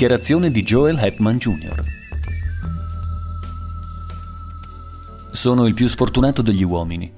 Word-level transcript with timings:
Dichiarazione 0.00 0.50
di 0.50 0.62
Joel 0.62 0.96
Hetman 0.98 1.36
Jr. 1.36 1.84
Sono 5.30 5.66
il 5.66 5.74
più 5.74 5.88
sfortunato 5.88 6.40
degli 6.40 6.64
uomini. 6.64 7.12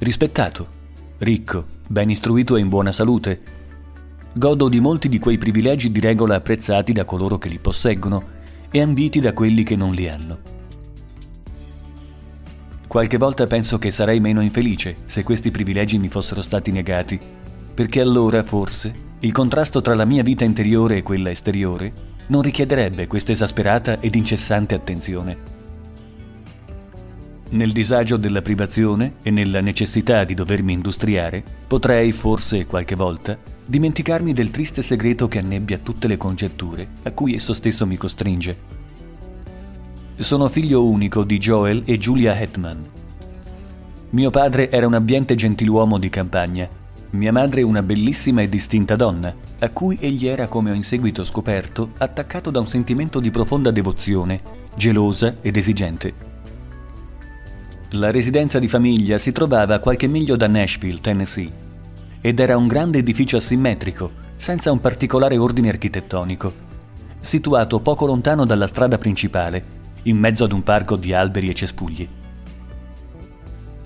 Rispettato, 0.00 0.66
ricco, 1.20 1.64
ben 1.86 2.10
istruito 2.10 2.56
e 2.56 2.60
in 2.60 2.68
buona 2.68 2.92
salute. 2.92 3.40
Godo 4.34 4.68
di 4.68 4.78
molti 4.78 5.08
di 5.08 5.18
quei 5.18 5.38
privilegi 5.38 5.90
di 5.90 6.00
regola 6.00 6.34
apprezzati 6.34 6.92
da 6.92 7.06
coloro 7.06 7.38
che 7.38 7.48
li 7.48 7.58
posseggono 7.58 8.22
e 8.70 8.82
ambiti 8.82 9.20
da 9.20 9.32
quelli 9.32 9.64
che 9.64 9.76
non 9.76 9.94
li 9.94 10.06
hanno. 10.06 10.38
Qualche 12.86 13.16
volta 13.16 13.46
penso 13.46 13.78
che 13.78 13.90
sarei 13.90 14.20
meno 14.20 14.42
infelice 14.42 14.96
se 15.06 15.22
questi 15.22 15.50
privilegi 15.50 15.96
mi 15.96 16.10
fossero 16.10 16.42
stati 16.42 16.72
negati, 16.72 17.18
perché 17.74 18.02
allora, 18.02 18.42
forse, 18.42 18.92
il 19.20 19.32
contrasto 19.32 19.80
tra 19.80 19.94
la 19.94 20.04
mia 20.04 20.22
vita 20.22 20.44
interiore 20.44 20.98
e 20.98 21.02
quella 21.02 21.30
esteriore 21.30 22.16
non 22.28 22.42
richiederebbe 22.42 23.06
questa 23.06 23.32
esasperata 23.32 24.00
ed 24.00 24.14
incessante 24.14 24.74
attenzione. 24.74 25.56
Nel 27.50 27.72
disagio 27.72 28.18
della 28.18 28.42
privazione 28.42 29.14
e 29.22 29.30
nella 29.30 29.60
necessità 29.60 30.24
di 30.24 30.34
dovermi 30.34 30.74
industriare, 30.74 31.42
potrei, 31.66 32.12
forse 32.12 32.66
qualche 32.66 32.94
volta, 32.94 33.38
dimenticarmi 33.64 34.34
del 34.34 34.50
triste 34.50 34.82
segreto 34.82 35.28
che 35.28 35.38
annebbia 35.38 35.78
tutte 35.78 36.08
le 36.08 36.18
congetture 36.18 36.88
a 37.04 37.12
cui 37.12 37.34
esso 37.34 37.54
stesso 37.54 37.86
mi 37.86 37.96
costringe. 37.96 38.56
Sono 40.16 40.48
figlio 40.48 40.86
unico 40.86 41.24
di 41.24 41.38
Joel 41.38 41.82
e 41.86 41.96
Julia 41.96 42.38
Hetman. 42.38 42.84
Mio 44.10 44.30
padre 44.30 44.70
era 44.70 44.86
un 44.86 44.94
abbiente 44.94 45.34
gentiluomo 45.34 45.98
di 45.98 46.10
campagna 46.10 46.68
mia 47.10 47.32
madre 47.32 47.62
una 47.62 47.82
bellissima 47.82 48.42
e 48.42 48.48
distinta 48.48 48.94
donna, 48.94 49.34
a 49.58 49.70
cui 49.70 49.96
egli 50.00 50.26
era, 50.26 50.46
come 50.46 50.70
ho 50.70 50.74
in 50.74 50.84
seguito 50.84 51.24
scoperto, 51.24 51.92
attaccato 51.98 52.50
da 52.50 52.60
un 52.60 52.66
sentimento 52.66 53.20
di 53.20 53.30
profonda 53.30 53.70
devozione, 53.70 54.40
gelosa 54.76 55.36
ed 55.40 55.56
esigente. 55.56 56.14
La 57.92 58.10
residenza 58.10 58.58
di 58.58 58.68
famiglia 58.68 59.16
si 59.16 59.32
trovava 59.32 59.76
a 59.76 59.78
qualche 59.78 60.06
miglio 60.06 60.36
da 60.36 60.46
Nashville, 60.46 61.00
Tennessee, 61.00 61.50
ed 62.20 62.38
era 62.40 62.56
un 62.56 62.66
grande 62.66 62.98
edificio 62.98 63.38
asimmetrico, 63.38 64.10
senza 64.36 64.70
un 64.70 64.80
particolare 64.80 65.38
ordine 65.38 65.70
architettonico, 65.70 66.52
situato 67.18 67.80
poco 67.80 68.04
lontano 68.04 68.44
dalla 68.44 68.66
strada 68.66 68.98
principale, 68.98 69.76
in 70.02 70.18
mezzo 70.18 70.44
ad 70.44 70.52
un 70.52 70.62
parco 70.62 70.96
di 70.96 71.12
alberi 71.14 71.48
e 71.48 71.54
cespugli. 71.54 72.08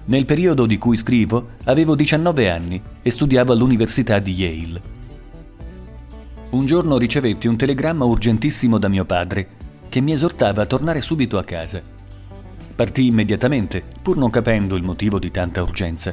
Nel 0.05 0.25
periodo 0.25 0.67
di 0.67 0.79
cui 0.79 0.97
scrivo 0.97 1.51
avevo 1.65 1.95
19 1.95 2.51
anni 2.51 2.83
e 3.03 3.11
studiavo 3.11 3.53
all'Università 3.53 4.19
di 4.19 4.33
Yale. 4.33 4.83
Un 6.51 6.67
giorno 6.67 6.99
ricevetti 6.99 7.47
un 7.47 7.57
telegramma 7.57 8.05
urgentissimo 8.05 8.79
da 8.79 8.89
mio 8.89 9.05
padre 9.05 9.61
che 9.89 10.01
mi 10.01 10.13
esortava 10.13 10.63
a 10.63 10.67
tornare 10.67 11.01
subito 11.01 11.39
a 11.39 11.45
casa. 11.45 11.81
Partì 12.75 13.07
immediatamente, 13.07 13.83
pur 14.03 14.17
non 14.17 14.31
capendo 14.31 14.75
il 14.75 14.83
motivo 14.83 15.19
di 15.19 15.31
tanta 15.31 15.63
urgenza. 15.63 16.13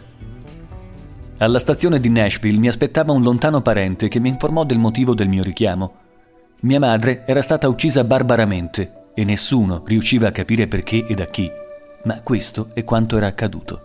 Alla 1.38 1.60
stazione 1.60 2.00
di 2.00 2.10
Nashville 2.10 2.60
mi 2.60 2.68
aspettava 2.68 3.12
un 3.12 3.24
lontano 3.24 3.62
parente 3.62 4.08
che 4.08 4.20
mi 4.20 4.30
informò 4.30 4.66
del 4.66 4.78
motivo 4.78 5.16
del 5.16 5.30
mio 5.30 5.42
richiamo. 5.42 5.94
Mia 6.62 6.80
madre 6.80 7.24
era 7.26 7.42
stata 7.42 7.68
uccisa 7.68 8.04
barbaramente 8.04 9.08
e 9.16 9.24
nessuno 9.24 9.82
riusciva 9.86 10.28
a 10.28 10.32
capire 10.32 10.68
perché 10.68 11.08
e 11.08 11.16
da 11.16 11.26
chi 11.26 11.50
ma 12.04 12.22
questo 12.22 12.70
è 12.74 12.84
quanto 12.84 13.18
era 13.18 13.28
accaduto. 13.28 13.82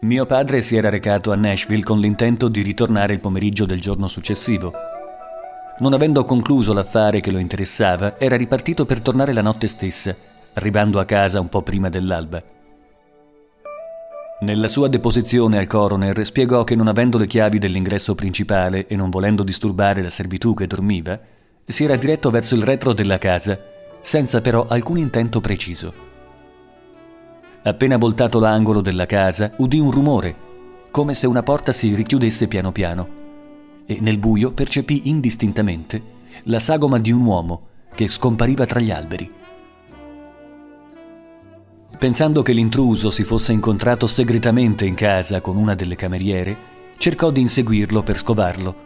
Mio 0.00 0.26
padre 0.26 0.60
si 0.60 0.76
era 0.76 0.90
recato 0.90 1.32
a 1.32 1.36
Nashville 1.36 1.82
con 1.82 1.98
l'intento 1.98 2.48
di 2.48 2.60
ritornare 2.60 3.14
il 3.14 3.20
pomeriggio 3.20 3.64
del 3.64 3.80
giorno 3.80 4.08
successivo. 4.08 4.72
Non 5.78 5.94
avendo 5.94 6.24
concluso 6.24 6.72
l'affare 6.72 7.20
che 7.20 7.30
lo 7.30 7.38
interessava, 7.38 8.18
era 8.18 8.36
ripartito 8.36 8.84
per 8.84 9.00
tornare 9.00 9.32
la 9.32 9.42
notte 9.42 9.68
stessa, 9.68 10.14
arrivando 10.54 11.00
a 11.00 11.04
casa 11.04 11.40
un 11.40 11.48
po' 11.48 11.62
prima 11.62 11.88
dell'alba. 11.88 12.42
Nella 14.38 14.68
sua 14.68 14.88
deposizione 14.88 15.56
al 15.56 15.66
coroner 15.66 16.24
spiegò 16.26 16.62
che 16.62 16.76
non 16.76 16.88
avendo 16.88 17.16
le 17.16 17.26
chiavi 17.26 17.58
dell'ingresso 17.58 18.14
principale 18.14 18.86
e 18.86 18.94
non 18.94 19.08
volendo 19.08 19.42
disturbare 19.42 20.02
la 20.02 20.10
servitù 20.10 20.52
che 20.52 20.66
dormiva, 20.66 21.18
si 21.64 21.84
era 21.84 21.96
diretto 21.96 22.30
verso 22.30 22.54
il 22.54 22.62
retro 22.62 22.92
della 22.92 23.16
casa, 23.16 23.58
senza 24.02 24.42
però 24.42 24.66
alcun 24.68 24.98
intento 24.98 25.40
preciso. 25.40 26.05
Appena 27.66 27.96
voltato 27.96 28.38
l'angolo 28.38 28.80
della 28.80 29.06
casa, 29.06 29.50
udì 29.56 29.80
un 29.80 29.90
rumore, 29.90 30.36
come 30.92 31.14
se 31.14 31.26
una 31.26 31.42
porta 31.42 31.72
si 31.72 31.96
richiudesse 31.96 32.46
piano 32.46 32.70
piano, 32.70 33.08
e 33.84 33.98
nel 34.00 34.18
buio 34.18 34.52
percepì 34.52 35.08
indistintamente 35.08 36.00
la 36.44 36.60
sagoma 36.60 37.00
di 37.00 37.10
un 37.10 37.24
uomo 37.24 37.60
che 37.92 38.06
scompariva 38.06 38.66
tra 38.66 38.78
gli 38.78 38.92
alberi. 38.92 39.28
Pensando 41.98 42.42
che 42.42 42.52
l'intruso 42.52 43.10
si 43.10 43.24
fosse 43.24 43.50
incontrato 43.50 44.06
segretamente 44.06 44.84
in 44.86 44.94
casa 44.94 45.40
con 45.40 45.56
una 45.56 45.74
delle 45.74 45.96
cameriere, 45.96 46.56
cercò 46.98 47.32
di 47.32 47.40
inseguirlo 47.40 48.04
per 48.04 48.16
scovarlo. 48.16 48.84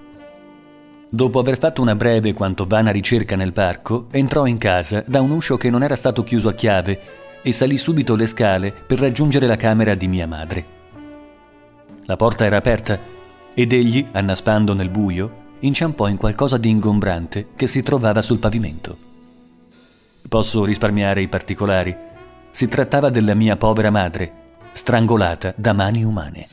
Dopo 1.10 1.38
aver 1.38 1.58
fatto 1.58 1.82
una 1.82 1.96
breve 1.96 2.32
quanto 2.32 2.64
vana 2.64 2.90
ricerca 2.90 3.36
nel 3.36 3.52
parco, 3.52 4.06
entrò 4.10 4.46
in 4.46 4.56
casa 4.56 5.04
da 5.06 5.20
un 5.20 5.32
uscio 5.32 5.58
che 5.58 5.68
non 5.68 5.82
era 5.82 5.96
stato 5.96 6.22
chiuso 6.22 6.48
a 6.48 6.54
chiave 6.54 7.19
e 7.42 7.52
salì 7.52 7.78
subito 7.78 8.14
le 8.14 8.26
scale 8.26 8.72
per 8.72 8.98
raggiungere 8.98 9.46
la 9.46 9.56
camera 9.56 9.94
di 9.94 10.08
mia 10.08 10.26
madre. 10.26 10.78
La 12.04 12.16
porta 12.16 12.44
era 12.44 12.56
aperta 12.56 12.98
ed 13.54 13.72
egli, 13.72 14.06
annaspando 14.12 14.74
nel 14.74 14.88
buio, 14.88 15.48
inciampò 15.60 16.08
in 16.08 16.16
qualcosa 16.16 16.56
di 16.56 16.68
ingombrante 16.68 17.48
che 17.54 17.66
si 17.66 17.82
trovava 17.82 18.22
sul 18.22 18.38
pavimento. 18.38 18.96
Posso 20.28 20.64
risparmiare 20.64 21.22
i 21.22 21.28
particolari. 21.28 21.96
Si 22.50 22.66
trattava 22.66 23.10
della 23.10 23.34
mia 23.34 23.56
povera 23.56 23.90
madre, 23.90 24.32
strangolata 24.72 25.52
da 25.56 25.72
mani 25.72 26.04
umane. 26.04 26.44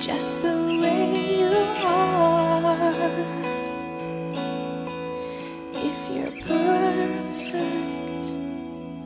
Just 0.00 0.42
the 0.42 0.78
way 0.80 1.40
you 1.40 1.50
are. 1.84 2.76
If 5.72 6.08
you're 6.10 6.32
perfect. 6.46 7.56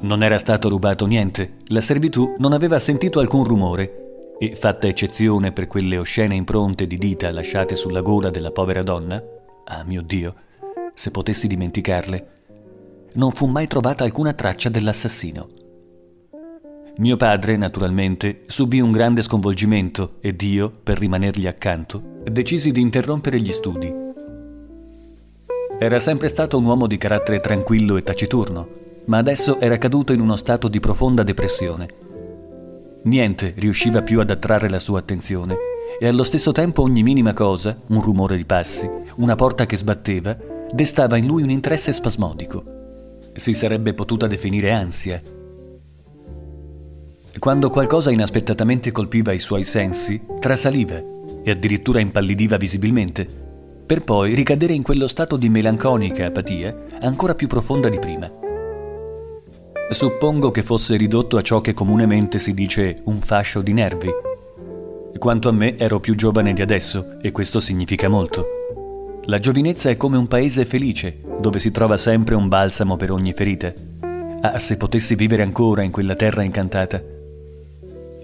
Non 0.00 0.22
era 0.22 0.38
stato 0.38 0.68
rubato 0.68 1.06
niente, 1.06 1.56
la 1.68 1.80
servitù 1.80 2.34
non 2.38 2.52
aveva 2.52 2.78
sentito 2.78 3.20
alcun 3.20 3.44
rumore 3.44 4.34
e, 4.38 4.54
fatta 4.54 4.86
eccezione 4.86 5.52
per 5.52 5.66
quelle 5.66 5.96
oscene 5.96 6.34
impronte 6.34 6.86
di 6.86 6.98
dita 6.98 7.30
lasciate 7.30 7.74
sulla 7.74 8.00
gola 8.00 8.30
della 8.30 8.50
povera 8.50 8.82
donna, 8.82 9.22
ah 9.64 9.84
mio 9.84 10.02
Dio, 10.02 10.34
se 10.92 11.10
potessi 11.10 11.46
dimenticarle, 11.46 12.28
non 13.14 13.30
fu 13.30 13.46
mai 13.46 13.66
trovata 13.66 14.04
alcuna 14.04 14.32
traccia 14.32 14.68
dell'assassino. 14.68 15.62
Mio 16.96 17.16
padre, 17.16 17.56
naturalmente, 17.56 18.42
subì 18.46 18.80
un 18.80 18.92
grande 18.92 19.22
sconvolgimento 19.22 20.16
ed 20.20 20.40
io, 20.42 20.70
per 20.70 20.98
rimanergli 20.98 21.46
accanto, 21.46 22.20
decisi 22.24 22.70
di 22.70 22.80
interrompere 22.80 23.40
gli 23.40 23.52
studi. 23.52 23.92
Era 25.78 25.98
sempre 26.00 26.28
stato 26.28 26.58
un 26.58 26.64
uomo 26.64 26.86
di 26.86 26.98
carattere 26.98 27.40
tranquillo 27.40 27.96
e 27.96 28.02
taciturno, 28.02 28.68
ma 29.06 29.18
adesso 29.18 29.58
era 29.58 29.78
caduto 29.78 30.12
in 30.12 30.20
uno 30.20 30.36
stato 30.36 30.68
di 30.68 30.78
profonda 30.78 31.22
depressione 31.22 32.10
Niente 33.04 33.52
riusciva 33.56 34.02
più 34.02 34.20
ad 34.20 34.30
attrarre 34.30 34.68
la 34.68 34.78
sua 34.78 35.00
attenzione 35.00 35.56
e 35.98 36.06
allo 36.06 36.22
stesso 36.22 36.52
tempo 36.52 36.82
ogni 36.82 37.02
minima 37.02 37.32
cosa, 37.32 37.76
un 37.88 38.00
rumore 38.00 38.36
di 38.36 38.44
passi, 38.44 38.88
una 39.16 39.34
porta 39.34 39.66
che 39.66 39.76
sbatteva, 39.76 40.36
destava 40.72 41.16
in 41.16 41.26
lui 41.26 41.42
un 41.42 41.50
interesse 41.50 41.92
spasmodico. 41.92 42.64
Si 43.34 43.54
sarebbe 43.54 43.92
potuta 43.92 44.28
definire 44.28 44.70
ansia. 44.70 45.20
Quando 47.38 47.70
qualcosa 47.70 48.11
inaspettatamente 48.11 48.93
colpiva 48.93 49.32
i 49.32 49.38
suoi 49.38 49.64
sensi, 49.64 50.23
trasaliva 50.38 51.02
e 51.43 51.50
addirittura 51.50 51.99
impallidiva 51.99 52.56
visibilmente, 52.56 53.26
per 53.87 54.02
poi 54.02 54.34
ricadere 54.34 54.75
in 54.75 54.82
quello 54.82 55.08
stato 55.08 55.37
di 55.37 55.49
melanconica 55.49 56.26
apatia 56.26 56.75
ancora 57.00 57.34
più 57.34 57.49
profonda 57.49 57.88
di 57.88 57.99
prima. 57.99 58.31
Suppongo 59.90 60.50
che 60.50 60.62
fosse 60.62 60.96
ridotto 60.96 61.37
a 61.37 61.43
ciò 61.43 61.61
che 61.61 61.75
comunemente 61.75 62.38
si 62.38 62.55
dice 62.55 62.99
un 63.05 63.19
fascio 63.19 63.61
di 63.61 63.73
nervi. 63.73 64.11
Quanto 65.19 65.49
a 65.49 65.52
me 65.52 65.76
ero 65.76 66.00
più 66.00 66.14
giovane 66.14 66.52
di 66.52 66.62
adesso 66.62 67.19
e 67.20 67.32
questo 67.32 67.61
significa 67.61 68.08
molto. 68.08 68.46
La 69.25 69.38
giovinezza 69.38 69.90
è 69.90 69.96
come 69.96 70.17
un 70.17 70.28
paese 70.28 70.64
felice, 70.64 71.20
dove 71.40 71.58
si 71.58 71.70
trova 71.70 71.96
sempre 71.96 72.35
un 72.35 72.49
balsamo 72.49 72.96
per 72.96 73.11
ogni 73.11 73.32
ferita. 73.32 73.73
Ah, 74.40 74.58
se 74.58 74.76
potessi 74.76 75.14
vivere 75.14 75.43
ancora 75.43 75.82
in 75.82 75.90
quella 75.90 76.17
terra 76.17 76.43
incantata. 76.43 77.12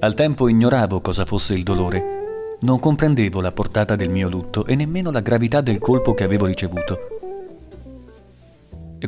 Al 0.01 0.15
tempo 0.15 0.49
ignoravo 0.49 1.01
cosa 1.01 1.25
fosse 1.25 1.55
il 1.55 1.65
dolore. 1.65 2.57
Non 2.61 2.79
comprendevo 2.79 3.41
la 3.41 3.51
portata 3.51 3.97
del 3.97 4.11
mio 4.11 4.29
lutto 4.29 4.65
e 4.65 4.77
nemmeno 4.77 5.11
la 5.11 5.19
gravità 5.19 5.61
del 5.61 5.81
colpo 5.81 6.15
che 6.15 6.23
avevo 6.23 6.47
ricevuto. 6.47 6.99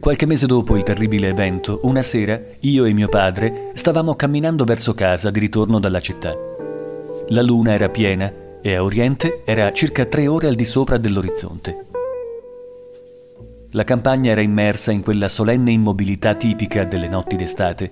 Qualche 0.01 0.27
mese 0.27 0.47
dopo 0.47 0.77
il 0.77 0.83
terribile 0.83 1.29
evento, 1.29 1.79
una 1.83 2.03
sera 2.03 2.41
io 2.61 2.85
e 2.87 2.93
mio 2.93 3.09
padre 3.09 3.71
stavamo 3.75 4.17
camminando 4.17 4.65
verso 4.65 4.93
casa 4.95 5.31
di 5.31 5.39
ritorno 5.39 5.79
dalla 5.79 6.01
città. 6.01 6.35
La 7.29 7.43
luna 7.43 7.73
era 7.73 7.89
piena 7.89 8.33
e 8.61 8.75
a 8.75 8.83
oriente 8.83 9.43
era 9.45 9.71
circa 9.73 10.07
tre 10.07 10.27
ore 10.27 10.49
al 10.49 10.57
di 10.57 10.65
sopra 10.65 10.97
dell'orizzonte. 10.97 11.85
La 13.73 13.85
campagna 13.85 14.33
era 14.33 14.41
immersa 14.41 14.91
in 14.91 15.03
quella 15.03 15.29
solenne 15.29 15.71
immobilità 15.71 16.35
tipica 16.35 16.83
delle 16.85 17.09
notti 17.09 17.37
d'estate 17.37 17.91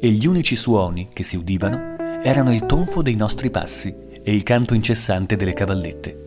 e 0.00 0.08
gli 0.08 0.26
unici 0.26 0.56
suoni 0.56 1.10
che 1.12 1.22
si 1.22 1.36
udivano 1.36 1.95
erano 2.22 2.52
il 2.52 2.66
tonfo 2.66 3.02
dei 3.02 3.14
nostri 3.14 3.50
passi 3.50 3.94
e 4.22 4.34
il 4.34 4.42
canto 4.42 4.74
incessante 4.74 5.36
delle 5.36 5.52
cavallette. 5.52 6.24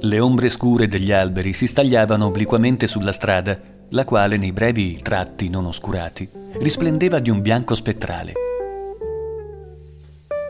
Le 0.00 0.18
ombre 0.18 0.48
scure 0.48 0.88
degli 0.88 1.12
alberi 1.12 1.52
si 1.52 1.66
stagliavano 1.66 2.26
obliquamente 2.26 2.86
sulla 2.86 3.12
strada, 3.12 3.58
la 3.90 4.04
quale 4.04 4.36
nei 4.36 4.52
brevi 4.52 4.98
tratti 5.02 5.48
non 5.48 5.66
oscurati 5.66 6.28
risplendeva 6.58 7.18
di 7.18 7.30
un 7.30 7.42
bianco 7.42 7.74
spettrale. 7.74 8.32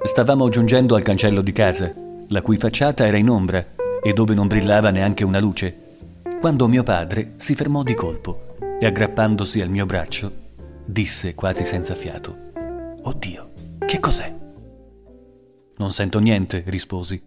Stavamo 0.03 0.49
giungendo 0.49 0.95
al 0.95 1.03
cancello 1.03 1.41
di 1.41 1.53
casa, 1.53 1.93
la 2.29 2.43
cui 2.43 2.57
facciata 2.57 3.07
era 3.07 3.17
in 3.17 3.29
ombra 3.29 3.65
e 4.03 4.13
dove 4.13 4.35
non 4.35 4.47
brillava 4.47 4.91
neanche 4.91 5.25
una 5.25 5.41
luce, 5.41 5.75
quando 6.41 6.69
mio 6.69 6.83
padre 6.83 7.33
si 7.37 7.55
fermò 7.55 7.83
di 7.83 7.95
colpo 7.95 8.57
e 8.81 8.87
aggrappandosi 8.87 9.61
al 9.61 9.69
mio 9.69 9.85
braccio 9.85 10.49
disse 10.91 11.35
quasi 11.35 11.65
senza 11.65 11.95
fiato: 11.95 12.50
Oddio, 13.03 13.53
che 13.87 13.99
cos'è? 13.99 14.39
Non 15.77 15.93
sento 15.93 16.19
niente, 16.19 16.63
risposi. 16.67 17.23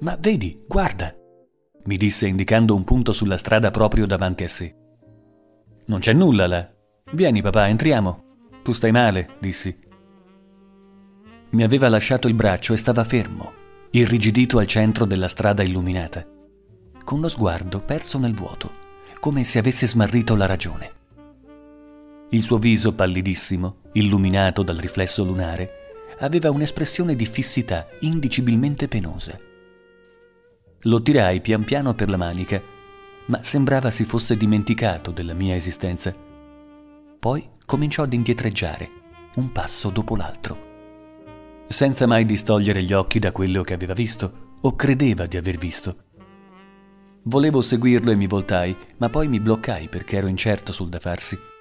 Ma 0.00 0.16
vedi, 0.18 0.62
guarda, 0.66 1.14
mi 1.84 1.96
disse 1.96 2.26
indicando 2.26 2.74
un 2.74 2.84
punto 2.84 3.12
sulla 3.12 3.36
strada 3.36 3.70
proprio 3.70 4.06
davanti 4.06 4.42
a 4.42 4.48
sé. 4.48 4.74
Non 5.86 6.00
c'è 6.00 6.12
nulla 6.12 6.46
là. 6.46 6.68
Vieni 7.12 7.42
papà, 7.42 7.68
entriamo. 7.68 8.22
Tu 8.62 8.72
stai 8.72 8.90
male, 8.90 9.36
dissi. 9.38 9.78
Mi 11.50 11.62
aveva 11.62 11.88
lasciato 11.88 12.26
il 12.26 12.34
braccio 12.34 12.72
e 12.72 12.76
stava 12.76 13.04
fermo, 13.04 13.52
irrigidito 13.90 14.58
al 14.58 14.66
centro 14.66 15.04
della 15.04 15.28
strada 15.28 15.62
illuminata, 15.62 16.26
con 17.04 17.20
lo 17.20 17.28
sguardo 17.28 17.80
perso 17.80 18.18
nel 18.18 18.34
vuoto, 18.34 18.72
come 19.20 19.44
se 19.44 19.60
avesse 19.60 19.86
smarrito 19.86 20.34
la 20.34 20.46
ragione. 20.46 21.02
Il 22.34 22.42
suo 22.42 22.58
viso 22.58 22.92
pallidissimo, 22.92 23.76
illuminato 23.92 24.64
dal 24.64 24.74
riflesso 24.74 25.22
lunare, 25.22 26.16
aveva 26.18 26.50
un'espressione 26.50 27.14
di 27.14 27.26
fissità 27.26 27.86
indicibilmente 28.00 28.88
penosa. 28.88 29.38
Lo 30.80 31.00
tirai 31.00 31.40
pian 31.40 31.62
piano 31.62 31.94
per 31.94 32.08
la 32.08 32.16
manica, 32.16 32.60
ma 33.26 33.40
sembrava 33.44 33.92
si 33.92 34.04
fosse 34.04 34.36
dimenticato 34.36 35.12
della 35.12 35.32
mia 35.32 35.54
esistenza. 35.54 36.12
Poi 37.20 37.50
cominciò 37.64 38.02
ad 38.02 38.12
indietreggiare, 38.12 38.90
un 39.36 39.52
passo 39.52 39.90
dopo 39.90 40.16
l'altro, 40.16 40.58
senza 41.68 42.08
mai 42.08 42.24
distogliere 42.24 42.82
gli 42.82 42.92
occhi 42.92 43.20
da 43.20 43.30
quello 43.30 43.62
che 43.62 43.74
aveva 43.74 43.92
visto, 43.92 44.56
o 44.60 44.74
credeva 44.74 45.26
di 45.26 45.36
aver 45.36 45.56
visto. 45.56 45.96
Volevo 47.22 47.62
seguirlo 47.62 48.10
e 48.10 48.16
mi 48.16 48.26
voltai, 48.26 48.76
ma 48.96 49.08
poi 49.08 49.28
mi 49.28 49.38
bloccai 49.38 49.88
perché 49.88 50.16
ero 50.16 50.26
incerto 50.26 50.72
sul 50.72 50.88
da 50.88 50.98
farsi. 50.98 51.52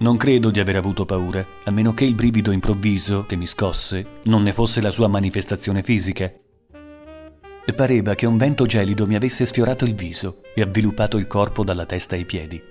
Non 0.00 0.16
credo 0.16 0.50
di 0.50 0.60
aver 0.60 0.76
avuto 0.76 1.04
paura, 1.04 1.46
a 1.64 1.70
meno 1.70 1.92
che 1.92 2.06
il 2.06 2.14
brivido 2.14 2.52
improvviso 2.52 3.26
che 3.26 3.36
mi 3.36 3.46
scosse 3.46 4.20
non 4.24 4.42
ne 4.42 4.54
fosse 4.54 4.80
la 4.80 4.90
sua 4.90 5.08
manifestazione 5.08 5.82
fisica 5.82 6.32
e 7.62 7.74
pareva 7.74 8.14
che 8.14 8.24
un 8.24 8.38
vento 8.38 8.64
gelido 8.64 9.06
mi 9.06 9.14
avesse 9.14 9.44
sfiorato 9.44 9.84
il 9.84 9.94
viso 9.94 10.40
e 10.54 10.62
avviluppato 10.62 11.18
il 11.18 11.26
corpo 11.26 11.64
dalla 11.64 11.84
testa 11.84 12.14
ai 12.14 12.24
piedi. 12.24 12.62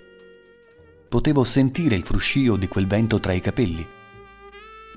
Potevo 1.07 1.43
sentire 1.43 1.93
il 1.93 2.03
fruscio 2.03 2.55
di 2.55 2.67
quel 2.67 2.87
vento 2.87 3.19
tra 3.19 3.33
i 3.33 3.41
capelli. 3.41 3.85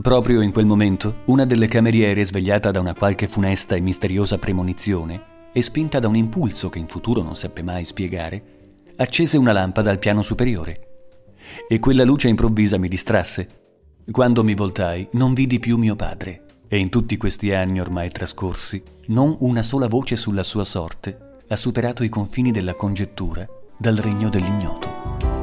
Proprio 0.00 0.40
in 0.40 0.52
quel 0.52 0.64
momento, 0.64 1.16
una 1.26 1.44
delle 1.44 1.68
cameriere, 1.68 2.24
svegliata 2.24 2.70
da 2.70 2.80
una 2.80 2.94
qualche 2.94 3.28
funesta 3.28 3.74
e 3.74 3.80
misteriosa 3.80 4.38
premonizione 4.38 5.50
e 5.52 5.60
spinta 5.60 5.98
da 5.98 6.08
un 6.08 6.16
impulso 6.16 6.70
che 6.70 6.78
in 6.78 6.88
futuro 6.88 7.20
non 7.20 7.36
seppe 7.36 7.62
mai 7.62 7.84
spiegare, 7.84 8.42
accese 8.96 9.36
una 9.36 9.52
lampada 9.52 9.90
al 9.90 9.98
piano 9.98 10.22
superiore. 10.22 10.91
E 11.68 11.78
quella 11.78 12.04
luce 12.04 12.28
improvvisa 12.28 12.78
mi 12.78 12.88
distrasse. 12.88 13.48
Quando 14.10 14.42
mi 14.44 14.54
voltai, 14.54 15.08
non 15.12 15.34
vidi 15.34 15.58
più 15.58 15.76
mio 15.76 15.96
padre 15.96 16.44
e 16.72 16.78
in 16.78 16.88
tutti 16.88 17.18
questi 17.18 17.52
anni 17.52 17.80
ormai 17.80 18.10
trascorsi, 18.10 18.82
non 19.08 19.36
una 19.40 19.62
sola 19.62 19.88
voce 19.88 20.16
sulla 20.16 20.42
sua 20.42 20.64
sorte 20.64 21.40
ha 21.48 21.56
superato 21.56 22.02
i 22.02 22.08
confini 22.08 22.50
della 22.50 22.74
congettura 22.74 23.46
dal 23.76 23.96
regno 23.96 24.30
dell'ignoto. 24.30 25.41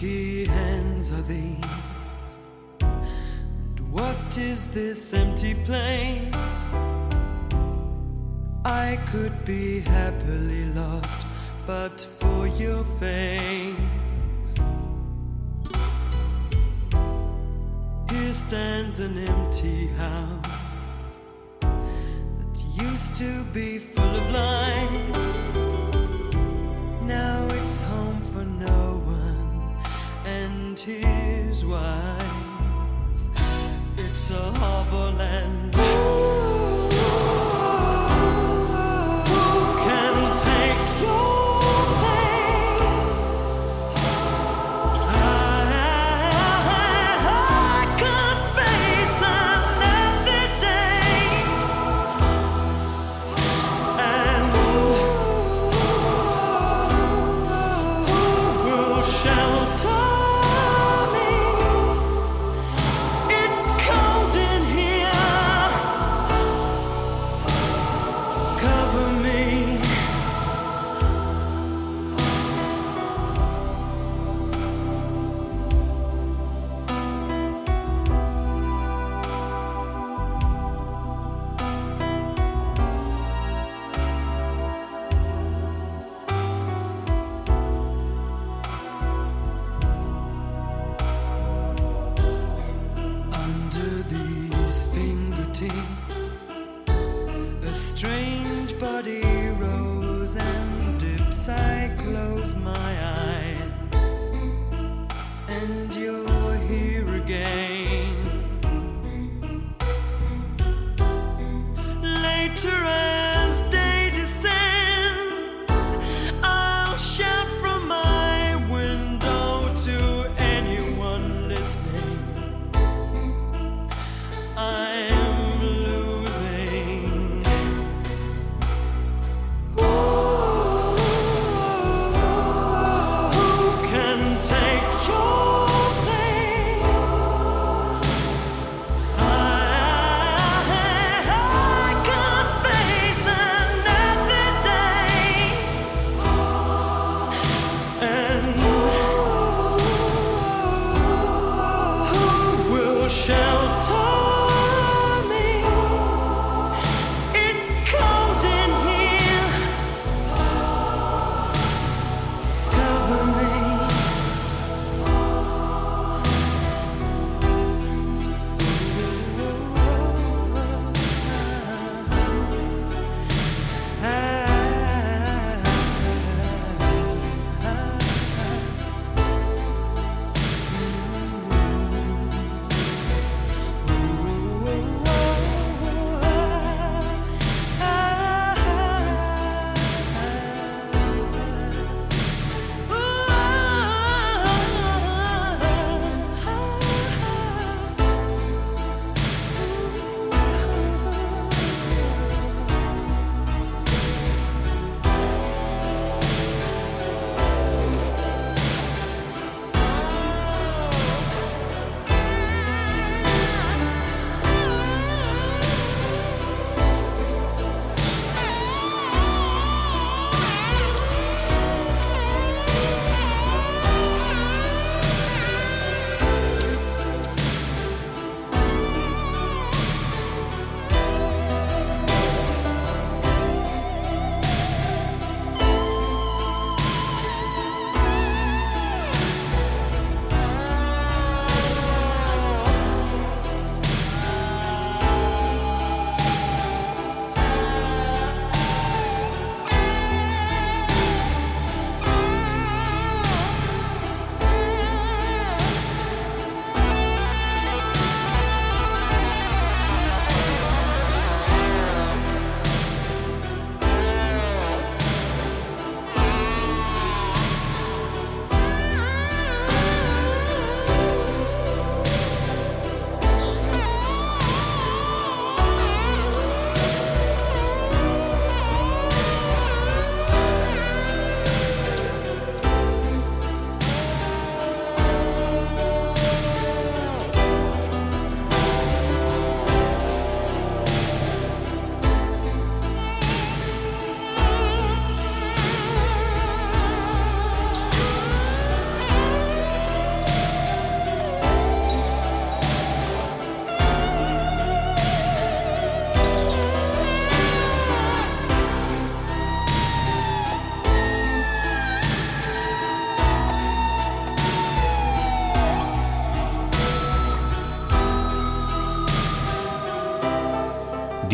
Sticky 0.00 0.46
hands 0.46 1.10
are 1.10 1.22
these? 1.22 1.56
And 2.80 3.92
what 3.92 4.38
is 4.38 4.72
this 4.72 5.12
empty 5.12 5.52
place? 5.66 6.34
I 8.64 8.98
could 9.12 9.44
be 9.44 9.80
happily 9.80 10.64
lost, 10.72 11.26
but 11.66 12.00
for 12.00 12.46
your 12.46 12.82
face. 12.98 13.76
Here 18.10 18.32
stands 18.32 19.00
an 19.00 19.18
empty 19.18 19.88
house 19.98 21.12
that 21.60 22.64
used 22.72 23.16
to 23.16 23.42
be 23.52 23.78
full 23.78 24.14
of 24.16 24.30
life. 24.32 25.19
wife. 31.70 32.50
It's 33.96 34.30
a 34.30 34.34
hovel 34.34 35.12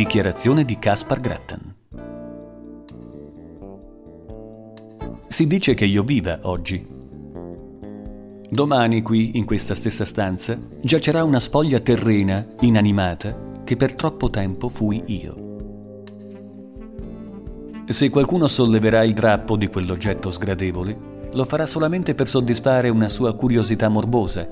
Dichiarazione 0.06 0.64
di 0.64 0.78
Caspar 0.78 1.18
Gratten. 1.18 1.74
Si 5.26 5.48
dice 5.48 5.74
che 5.74 5.84
io 5.84 6.04
viva 6.04 6.38
oggi. 6.42 6.86
Domani 8.48 9.02
qui, 9.02 9.36
in 9.36 9.44
questa 9.44 9.74
stessa 9.74 10.04
stanza, 10.04 10.56
giacerà 10.80 11.24
una 11.24 11.40
spoglia 11.40 11.80
terrena, 11.80 12.46
inanimata, 12.60 13.36
che 13.64 13.76
per 13.76 13.96
troppo 13.96 14.30
tempo 14.30 14.68
fui 14.68 15.02
io. 15.06 15.34
Se 17.88 18.08
qualcuno 18.08 18.46
solleverà 18.46 19.02
il 19.02 19.12
drappo 19.12 19.56
di 19.56 19.66
quell'oggetto 19.66 20.30
sgradevole, 20.30 20.98
lo 21.32 21.44
farà 21.44 21.66
solamente 21.66 22.14
per 22.14 22.28
soddisfare 22.28 22.90
una 22.90 23.08
sua 23.08 23.34
curiosità 23.34 23.88
morbosa. 23.88 24.48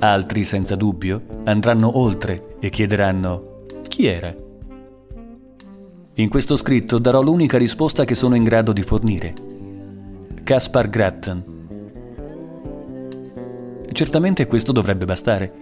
Altri, 0.00 0.42
senza 0.42 0.74
dubbio, 0.74 1.22
andranno 1.44 1.98
oltre 1.98 2.56
e 2.58 2.68
chiederanno 2.68 3.49
era. 4.06 4.34
In 6.14 6.28
questo 6.28 6.56
scritto 6.56 6.98
darò 6.98 7.22
l'unica 7.22 7.56
risposta 7.56 8.04
che 8.04 8.14
sono 8.14 8.34
in 8.34 8.44
grado 8.44 8.72
di 8.72 8.82
fornire. 8.82 9.32
Caspar 10.42 10.90
Gratten. 10.90 11.44
Certamente 13.92 14.46
questo 14.46 14.72
dovrebbe 14.72 15.04
bastare. 15.04 15.52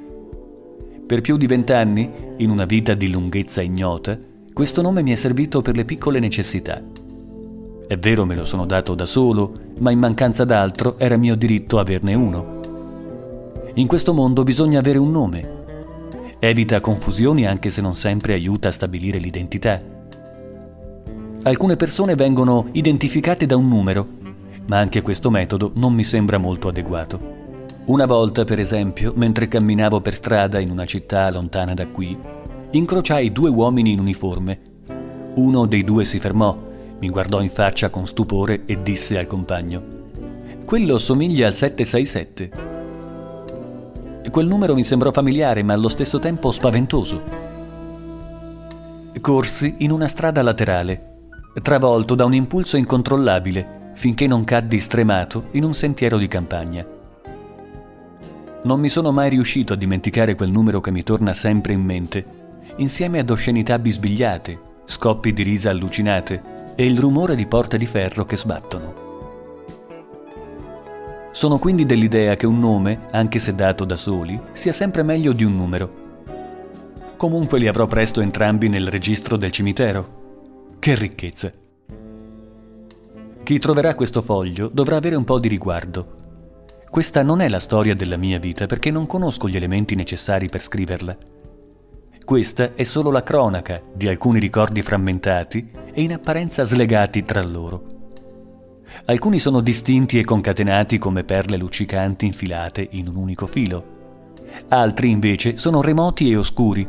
Per 1.06 1.20
più 1.20 1.36
di 1.36 1.46
vent'anni, 1.46 2.10
in 2.36 2.50
una 2.50 2.64
vita 2.64 2.94
di 2.94 3.10
lunghezza 3.10 3.62
ignota, 3.62 4.18
questo 4.52 4.82
nome 4.82 5.02
mi 5.02 5.12
è 5.12 5.14
servito 5.14 5.62
per 5.62 5.76
le 5.76 5.84
piccole 5.84 6.18
necessità. 6.18 6.82
È 7.86 7.96
vero 7.96 8.26
me 8.26 8.34
lo 8.34 8.44
sono 8.44 8.66
dato 8.66 8.94
da 8.94 9.06
solo, 9.06 9.52
ma 9.78 9.90
in 9.90 9.98
mancanza 9.98 10.44
d'altro 10.44 10.98
era 10.98 11.16
mio 11.16 11.36
diritto 11.36 11.78
averne 11.78 12.14
uno. 12.14 12.60
In 13.74 13.86
questo 13.86 14.12
mondo 14.12 14.42
bisogna 14.42 14.80
avere 14.80 14.98
un 14.98 15.10
nome. 15.10 15.57
Evita 16.40 16.80
confusioni 16.80 17.46
anche 17.46 17.70
se 17.70 17.80
non 17.80 17.94
sempre 17.94 18.32
aiuta 18.32 18.68
a 18.68 18.72
stabilire 18.72 19.18
l'identità. 19.18 19.80
Alcune 21.42 21.76
persone 21.76 22.14
vengono 22.14 22.68
identificate 22.72 23.46
da 23.46 23.56
un 23.56 23.68
numero, 23.68 24.06
ma 24.66 24.78
anche 24.78 25.02
questo 25.02 25.30
metodo 25.30 25.72
non 25.74 25.92
mi 25.94 26.04
sembra 26.04 26.38
molto 26.38 26.68
adeguato. 26.68 27.36
Una 27.86 28.06
volta, 28.06 28.44
per 28.44 28.60
esempio, 28.60 29.12
mentre 29.16 29.48
camminavo 29.48 30.00
per 30.00 30.14
strada 30.14 30.58
in 30.58 30.70
una 30.70 30.84
città 30.84 31.30
lontana 31.30 31.74
da 31.74 31.86
qui, 31.86 32.16
incrociai 32.70 33.32
due 33.32 33.48
uomini 33.48 33.92
in 33.92 34.00
uniforme. 34.00 34.60
Uno 35.34 35.66
dei 35.66 35.84
due 35.84 36.04
si 36.04 36.18
fermò 36.18 36.66
mi 37.00 37.10
guardò 37.10 37.40
in 37.40 37.48
faccia 37.48 37.90
con 37.90 38.06
stupore 38.06 38.62
e 38.66 38.82
disse 38.82 39.18
al 39.18 39.26
compagno: 39.26 39.82
Quello 40.64 40.98
somiglia 40.98 41.46
al 41.46 41.54
767. 41.54 42.77
Quel 44.30 44.46
numero 44.46 44.74
mi 44.74 44.84
sembrò 44.84 45.10
familiare, 45.10 45.62
ma 45.62 45.72
allo 45.72 45.88
stesso 45.88 46.18
tempo 46.18 46.50
spaventoso. 46.50 47.22
Corsi 49.20 49.74
in 49.78 49.90
una 49.90 50.06
strada 50.06 50.42
laterale, 50.42 51.16
travolto 51.60 52.14
da 52.14 52.24
un 52.24 52.34
impulso 52.34 52.76
incontrollabile, 52.76 53.90
finché 53.94 54.26
non 54.26 54.44
caddi 54.44 54.78
stremato 54.78 55.44
in 55.52 55.64
un 55.64 55.74
sentiero 55.74 56.18
di 56.18 56.28
campagna. 56.28 56.86
Non 58.62 58.78
mi 58.78 58.88
sono 58.88 59.10
mai 59.10 59.30
riuscito 59.30 59.72
a 59.72 59.76
dimenticare 59.76 60.34
quel 60.34 60.50
numero 60.50 60.80
che 60.80 60.90
mi 60.90 61.02
torna 61.02 61.34
sempre 61.34 61.72
in 61.72 61.82
mente, 61.82 62.24
insieme 62.76 63.18
ad 63.18 63.30
oscenità 63.30 63.78
bisbigliate, 63.78 64.60
scoppi 64.84 65.32
di 65.32 65.42
risa 65.42 65.70
allucinate 65.70 66.72
e 66.76 66.86
il 66.86 66.98
rumore 66.98 67.34
di 67.34 67.46
porte 67.46 67.76
di 67.76 67.86
ferro 67.86 68.24
che 68.24 68.36
sbattono. 68.36 69.07
Sono 71.38 71.60
quindi 71.60 71.86
dell'idea 71.86 72.34
che 72.34 72.46
un 72.46 72.58
nome, 72.58 73.02
anche 73.12 73.38
se 73.38 73.54
dato 73.54 73.84
da 73.84 73.94
soli, 73.94 74.40
sia 74.54 74.72
sempre 74.72 75.04
meglio 75.04 75.32
di 75.32 75.44
un 75.44 75.54
numero. 75.54 75.92
Comunque 77.16 77.60
li 77.60 77.68
avrò 77.68 77.86
presto 77.86 78.20
entrambi 78.20 78.68
nel 78.68 78.88
registro 78.88 79.36
del 79.36 79.52
cimitero. 79.52 80.72
Che 80.80 80.94
ricchezza! 80.96 81.52
Chi 83.44 83.58
troverà 83.60 83.94
questo 83.94 84.20
foglio 84.20 84.68
dovrà 84.68 84.96
avere 84.96 85.14
un 85.14 85.22
po' 85.22 85.38
di 85.38 85.46
riguardo. 85.46 86.16
Questa 86.90 87.22
non 87.22 87.40
è 87.40 87.48
la 87.48 87.60
storia 87.60 87.94
della 87.94 88.16
mia 88.16 88.40
vita 88.40 88.66
perché 88.66 88.90
non 88.90 89.06
conosco 89.06 89.48
gli 89.48 89.54
elementi 89.54 89.94
necessari 89.94 90.48
per 90.48 90.60
scriverla. 90.60 91.16
Questa 92.24 92.74
è 92.74 92.82
solo 92.82 93.12
la 93.12 93.22
cronaca 93.22 93.80
di 93.94 94.08
alcuni 94.08 94.40
ricordi 94.40 94.82
frammentati 94.82 95.70
e 95.92 96.02
in 96.02 96.14
apparenza 96.14 96.64
slegati 96.64 97.22
tra 97.22 97.44
loro. 97.44 97.97
Alcuni 99.06 99.38
sono 99.38 99.60
distinti 99.60 100.18
e 100.18 100.24
concatenati 100.24 100.98
come 100.98 101.24
perle 101.24 101.56
luccicanti 101.56 102.26
infilate 102.26 102.86
in 102.92 103.08
un 103.08 103.16
unico 103.16 103.46
filo. 103.46 103.96
Altri 104.68 105.10
invece 105.10 105.56
sono 105.56 105.80
remoti 105.80 106.30
e 106.30 106.36
oscuri 106.36 106.86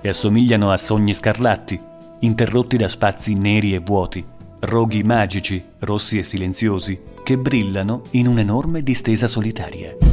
e 0.00 0.08
assomigliano 0.08 0.70
a 0.70 0.76
sogni 0.76 1.14
scarlatti, 1.14 1.78
interrotti 2.20 2.76
da 2.76 2.88
spazi 2.88 3.34
neri 3.34 3.74
e 3.74 3.80
vuoti, 3.80 4.24
roghi 4.60 5.02
magici, 5.02 5.62
rossi 5.80 6.18
e 6.18 6.22
silenziosi, 6.22 6.98
che 7.22 7.36
brillano 7.36 8.02
in 8.12 8.26
un'enorme 8.26 8.82
distesa 8.82 9.26
solitaria. 9.26 10.07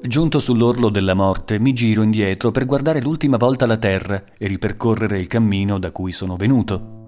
Giunto 0.00 0.38
sull'orlo 0.38 0.90
della 0.90 1.14
morte, 1.14 1.58
mi 1.58 1.72
giro 1.72 2.02
indietro 2.02 2.52
per 2.52 2.66
guardare 2.66 3.00
l'ultima 3.00 3.36
volta 3.36 3.66
la 3.66 3.76
terra 3.76 4.22
e 4.38 4.46
ripercorrere 4.46 5.18
il 5.18 5.26
cammino 5.26 5.80
da 5.80 5.90
cui 5.90 6.12
sono 6.12 6.36
venuto. 6.36 7.06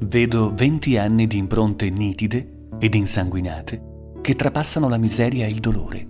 Vedo 0.00 0.54
venti 0.54 0.96
anni 0.96 1.26
di 1.26 1.36
impronte 1.36 1.90
nitide 1.90 2.68
ed 2.78 2.94
insanguinate 2.94 4.10
che 4.22 4.34
trapassano 4.34 4.88
la 4.88 4.96
miseria 4.96 5.44
e 5.44 5.50
il 5.50 5.60
dolore, 5.60 6.06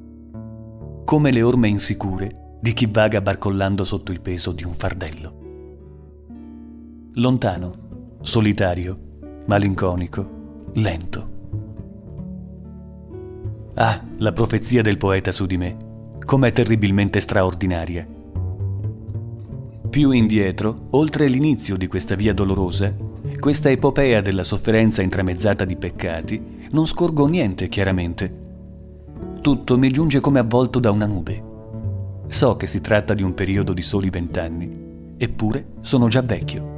come 1.05 1.33
le 1.33 1.43
orme 1.43 1.67
insicure 1.67 2.59
di 2.61 2.73
chi 2.73 2.87
vaga 2.87 3.21
barcollando 3.21 3.85
sotto 3.85 4.13
il 4.13 4.21
peso 4.21 4.53
di 4.53 4.63
un 4.63 4.73
fardello. 4.73 5.39
Lontano, 7.15 8.19
solitario, 8.23 8.99
malinconico, 9.47 10.71
lento 10.75 11.35
Ah, 13.79 14.03
la 14.17 14.33
profezia 14.33 14.81
del 14.81 14.97
poeta 14.97 15.31
su 15.31 15.45
di 15.45 15.59
me, 15.59 15.77
com'è 16.25 16.51
terribilmente 16.51 17.21
straordinaria. 17.21 18.07
Più 19.91 20.11
indietro, 20.13 20.89
oltre 20.93 21.29
l'inizio 21.29 21.77
di 21.77 21.87
questa 21.87 22.15
via 22.15 22.33
dolorosa, 22.33 22.91
questa 23.39 23.69
epopea 23.69 24.23
della 24.23 24.45
sofferenza 24.45 25.03
intramezzata 25.03 25.67
di 25.67 25.77
peccati, 25.77 26.69
non 26.71 26.87
scorgo 26.87 27.27
niente 27.27 27.69
chiaramente. 27.69 28.45
Tutto 29.43 29.77
mi 29.77 29.91
giunge 29.91 30.21
come 30.21 30.39
avvolto 30.39 30.79
da 30.79 30.91
una 30.91 31.05
nube. 31.05 31.43
So 32.29 32.55
che 32.55 32.67
si 32.67 32.81
tratta 32.81 33.13
di 33.13 33.23
un 33.23 33.35
periodo 33.35 33.75
di 33.75 33.83
soli 33.83 34.09
vent'anni, 34.09 35.15
eppure 35.19 35.73
sono 35.81 36.09
già 36.09 36.23
vecchio. 36.23 36.75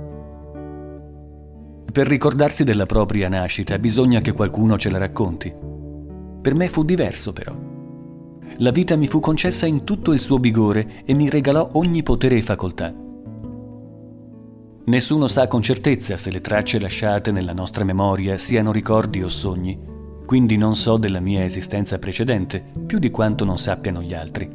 Per 1.92 2.08
ricordarsi 2.08 2.64
della 2.64 2.87
propria 2.87 3.28
nascita 3.28 3.78
bisogna 3.78 4.20
che 4.20 4.32
qualcuno 4.32 4.76
ce 4.76 4.90
la 4.90 4.98
racconti. 4.98 5.78
Per 6.40 6.55
me 6.55 6.68
fu 6.68 6.85
diverso 6.85 7.33
però. 7.33 7.55
La 8.59 8.70
vita 8.70 8.96
mi 8.96 9.07
fu 9.07 9.20
concessa 9.20 9.66
in 9.66 9.85
tutto 9.85 10.12
il 10.12 10.18
suo 10.18 10.38
vigore 10.38 11.03
e 11.05 11.14
mi 11.14 11.29
regalò 11.29 11.68
ogni 11.72 12.03
potere 12.03 12.37
e 12.37 12.42
facoltà. 12.42 12.92
Nessuno 14.85 15.27
sa 15.27 15.46
con 15.46 15.62
certezza 15.62 16.16
se 16.16 16.31
le 16.31 16.40
tracce 16.40 16.79
lasciate 16.81 17.31
nella 17.31 17.53
nostra 17.53 17.85
memoria 17.85 18.38
siano 18.38 18.72
ricordi 18.72 19.22
o 19.22 19.29
sogni, 19.29 19.79
quindi 20.24 20.57
non 20.57 20.77
so 20.77 20.96
della 20.96 21.20
mia 21.20 21.44
esistenza 21.44 21.98
precedente 21.98 22.64
più 22.87 22.98
di 22.98 23.11
quanto 23.11 23.44
non 23.44 23.59
sappiano 23.59 24.03
gli 24.03 24.14
altri. 24.14 24.51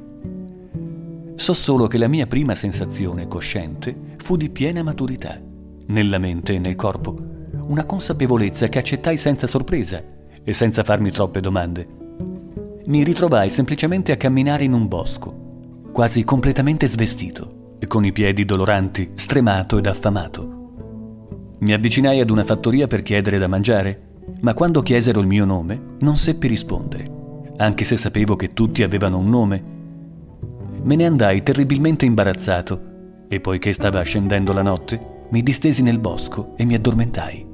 So 1.36 1.54
solo 1.54 1.88
che 1.88 1.98
la 1.98 2.08
mia 2.08 2.28
prima 2.28 2.56
sensazione 2.56 3.28
cosciente 3.28 4.16
fu 4.18 4.36
di 4.36 4.50
piena 4.50 4.84
maturità, 4.84 5.40
nella 5.88 6.18
mente 6.18 6.54
e 6.54 6.60
nel 6.60 6.76
corpo, 6.76 7.16
una 7.68 7.86
consapevolezza 7.86 8.68
che 8.68 8.80
accettai 8.80 9.18
senza 9.18 9.48
sorpresa 9.48 10.13
e 10.44 10.54
senza 10.54 10.84
farmi 10.84 11.12
troppe 11.12 11.40
domande. 11.40 11.88
Mi 12.86 13.04
ritrovai 13.04 13.50
semplicemente 13.50 14.12
a 14.12 14.18
camminare 14.18 14.64
in 14.64 14.74
un 14.74 14.88
bosco, 14.88 15.88
quasi 15.92 16.24
completamente 16.24 16.88
svestito 16.88 17.76
e 17.80 17.88
con 17.88 18.04
i 18.04 18.12
piedi 18.12 18.46
doloranti, 18.46 19.12
stremato 19.16 19.78
ed 19.78 19.88
affamato. 19.88 20.62
Mi 21.60 21.74
avvicinai 21.74 22.20
ad 22.20 22.30
una 22.30 22.44
fattoria 22.44 22.88
per 22.88 23.04
chiedere 23.04 23.38
da 23.38 23.48
mangiare, 23.48 24.12
ma 24.42 24.54
quando 24.54 24.82
chiesero 24.82 25.22
il 25.22 25.28
mio 25.28 25.46
nome 25.46 25.80
non 26.00 26.18
seppi 26.18 26.48
rispondere, 26.48 27.10
anche 27.58 27.86
se 27.86 27.96
sapevo 27.96 28.36
che 28.36 28.54
tutti 28.54 28.84
avevano 28.84 29.18
un 29.18 29.30
nome. 29.30 29.64
Me 30.84 30.96
ne 30.96 31.06
andai 31.06 31.42
terribilmente 31.44 32.06
imbarazzato 32.06 32.92
e 33.30 33.40
poiché 33.40 33.72
stava 33.72 34.02
scendendo 34.02 34.52
la 34.52 34.62
notte, 34.62 35.28
mi 35.30 35.42
distesi 35.42 35.82
nel 35.82 36.00
bosco 36.00 36.54
e 36.58 36.66
mi 36.66 36.74
addormentai. 36.76 37.53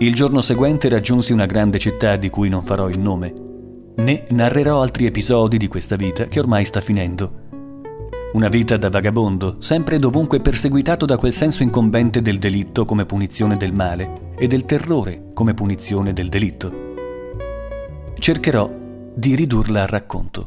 Il 0.00 0.14
giorno 0.14 0.40
seguente 0.42 0.88
raggiunsi 0.88 1.32
una 1.32 1.46
grande 1.46 1.80
città 1.80 2.14
di 2.14 2.30
cui 2.30 2.48
non 2.48 2.62
farò 2.62 2.88
il 2.88 3.00
nome, 3.00 3.34
né 3.96 4.26
narrerò 4.28 4.80
altri 4.80 5.06
episodi 5.06 5.58
di 5.58 5.66
questa 5.66 5.96
vita 5.96 6.26
che 6.26 6.38
ormai 6.38 6.64
sta 6.64 6.80
finendo. 6.80 7.46
Una 8.34 8.46
vita 8.46 8.76
da 8.76 8.90
vagabondo, 8.90 9.56
sempre 9.58 9.96
e 9.96 9.98
dovunque 9.98 10.38
perseguitato 10.38 11.04
da 11.04 11.16
quel 11.16 11.32
senso 11.32 11.64
incombente 11.64 12.22
del 12.22 12.38
delitto 12.38 12.84
come 12.84 13.06
punizione 13.06 13.56
del 13.56 13.72
male 13.72 14.34
e 14.38 14.46
del 14.46 14.66
terrore 14.66 15.32
come 15.34 15.52
punizione 15.52 16.12
del 16.12 16.28
delitto. 16.28 16.72
Cercherò 18.16 18.72
di 19.16 19.34
ridurla 19.34 19.82
a 19.82 19.86
racconto. 19.86 20.46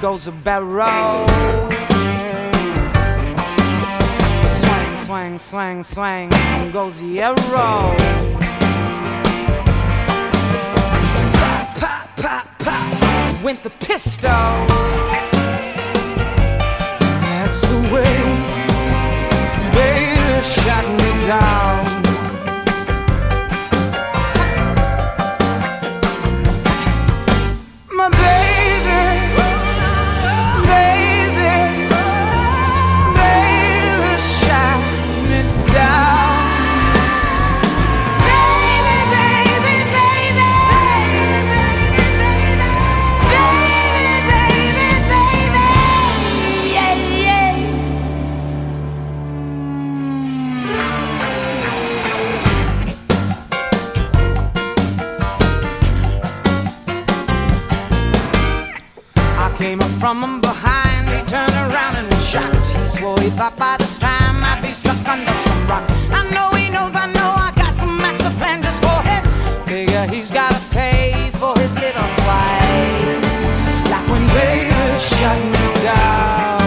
Goes 0.00 0.28
a 0.28 0.32
barrel. 0.32 1.26
Swing, 4.40 5.38
swing, 5.38 5.38
swing, 5.38 5.82
swing 5.82 6.70
goes 6.70 7.00
the 7.00 7.20
arrow. 7.20 7.96
Pop, 11.32 11.74
pop, 11.76 12.16
pop, 12.16 12.46
pop 12.58 13.42
went 13.42 13.62
the 13.62 13.70
pistol. 13.70 14.30
That's 17.24 17.60
the 17.62 17.80
way, 17.92 18.18
baby, 19.72 20.42
shot 20.42 20.86
me 20.86 21.26
down. 21.26 21.97
From 60.14 60.40
behind. 60.40 61.06
He 61.10 61.20
turned 61.28 61.52
around 61.52 61.96
and 61.96 62.12
shot. 62.22 62.54
He 62.66 62.86
swore 62.86 63.20
he 63.20 63.28
thought 63.28 63.56
by 63.58 63.76
this 63.76 63.98
time 63.98 64.42
I'd 64.42 64.62
be 64.62 64.72
stuck 64.72 65.06
under 65.06 65.32
some 65.46 65.66
rock. 65.68 65.84
I 66.10 66.24
know 66.32 66.48
he 66.56 66.70
knows, 66.70 66.94
I 66.96 67.12
know 67.12 67.30
I 67.36 67.52
got 67.54 67.76
some 67.76 67.94
master 67.98 68.30
plan 68.40 68.62
just 68.62 68.82
for 68.82 69.00
him. 69.04 69.22
Figure 69.66 70.06
he's 70.06 70.30
gotta 70.30 70.60
pay 70.70 71.30
for 71.40 71.52
his 71.58 71.74
little 71.76 72.08
swipe. 72.18 73.20
Like 73.92 74.06
when 74.08 74.24
baby 74.28 74.98
shut 74.98 75.38
me 75.54 75.66
down. 75.84 76.60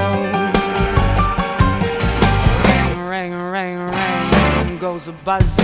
Ring, 2.69 2.93
ring, 3.13 3.33
ring, 3.55 3.79
ring 3.89 4.77
goes 4.77 5.07
a 5.07 5.13
buzzer. 5.25 5.63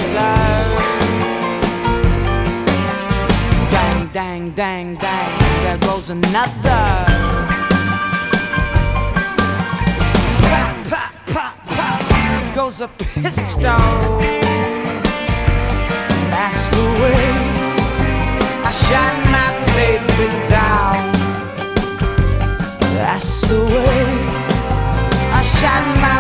Dang, 3.70 4.52
dang, 4.54 4.96
dang, 4.96 4.96
there 5.64 5.78
goes 5.78 6.10
another. 6.10 7.17
Goes 12.58 12.82
a 12.82 12.88
pistol. 12.88 13.78
That's 16.34 16.70
the 16.70 16.86
way 17.02 17.26
I 18.66 18.72
shot 18.72 19.14
my 19.36 19.50
baby 19.78 20.28
down. 20.50 20.98
That's 22.96 23.42
the 23.42 23.62
way 23.64 24.06
I 25.40 25.42
shot 25.44 25.84
my 26.02 26.18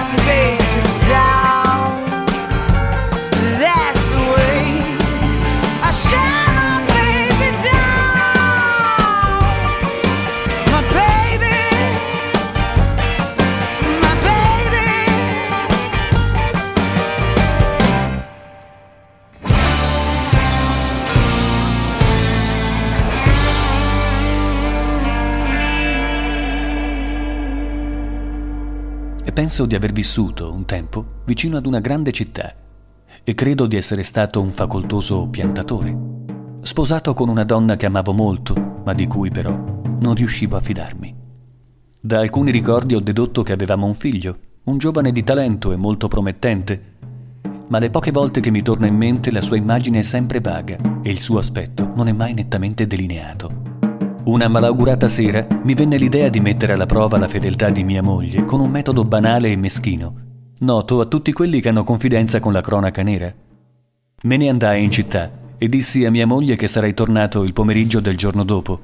penso 29.48 29.66
di 29.66 29.76
aver 29.76 29.94
vissuto 29.94 30.52
un 30.52 30.66
tempo 30.66 31.22
vicino 31.24 31.56
ad 31.56 31.66
una 31.66 31.80
grande 31.80 32.12
città 32.12 32.54
e 33.24 33.34
credo 33.34 33.66
di 33.66 33.78
essere 33.78 34.04
stato 34.04 34.42
un 34.42 34.50
facoltoso 34.50 35.26
piantatore, 35.28 35.98
sposato 36.64 37.14
con 37.14 37.30
una 37.30 37.46
donna 37.46 37.78
che 37.78 37.86
amavo 37.86 38.12
molto, 38.12 38.82
ma 38.84 38.92
di 38.92 39.08
cui 39.08 39.30
però 39.30 39.52
non 40.02 40.16
riuscivo 40.16 40.58
a 40.58 40.60
fidarmi. 40.60 41.16
Da 41.98 42.20
alcuni 42.20 42.52
ricordi 42.52 42.94
ho 42.94 43.00
dedotto 43.00 43.42
che 43.42 43.54
avevamo 43.54 43.86
un 43.86 43.94
figlio, 43.94 44.38
un 44.66 44.78
giovane 44.80 45.14
di 45.14 45.24
talento 45.24 45.72
e 45.72 45.78
molto 45.78 46.10
promettente, 46.10 46.96
ma 47.70 47.80
le 47.80 47.90
poche 47.90 48.12
volte 48.12 48.42
che 48.42 48.52
mi 48.52 48.62
torna 48.62 48.88
in 48.88 48.98
mente 48.98 49.32
la 49.32 49.40
sua 49.40 49.56
immagine 49.56 50.00
è 50.00 50.04
sempre 50.04 50.42
vaga 50.42 50.76
e 51.02 51.10
il 51.10 51.22
suo 51.22 51.38
aspetto 51.40 51.94
non 51.96 52.10
è 52.10 52.12
mai 52.12 52.34
nettamente 52.34 52.86
delineato. 52.86 53.77
Una 54.28 54.50
malaugurata 54.50 55.08
sera 55.08 55.48
mi 55.64 55.74
venne 55.74 55.96
l'idea 55.96 56.28
di 56.28 56.42
mettere 56.42 56.74
alla 56.74 56.86
prova 56.86 57.18
la 57.18 57.30
fedeltà 57.30 57.70
di 57.70 57.86
mia 57.86 58.04
moglie 58.04 58.44
con 58.44 58.60
un 58.60 58.70
metodo 58.70 59.06
banale 59.06 59.50
e 59.50 59.56
meschino, 59.56 60.16
noto 60.60 61.00
a 61.00 61.06
tutti 61.06 61.32
quelli 61.32 61.62
che 61.62 61.70
hanno 61.70 61.86
confidenza 61.86 62.42
con 62.42 62.52
la 62.52 62.60
cronaca 62.60 63.04
nera. 63.04 63.34
Me 64.24 64.36
ne 64.36 64.50
andai 64.50 64.84
in 64.84 64.92
città 64.92 65.32
e 65.58 65.70
dissi 65.70 66.04
a 66.04 66.12
mia 66.12 66.28
moglie 66.28 66.58
che 66.58 66.68
sarei 66.68 66.94
tornato 66.94 67.44
il 67.44 67.54
pomeriggio 67.54 68.02
del 68.02 68.18
giorno 68.18 68.44
dopo. 68.44 68.82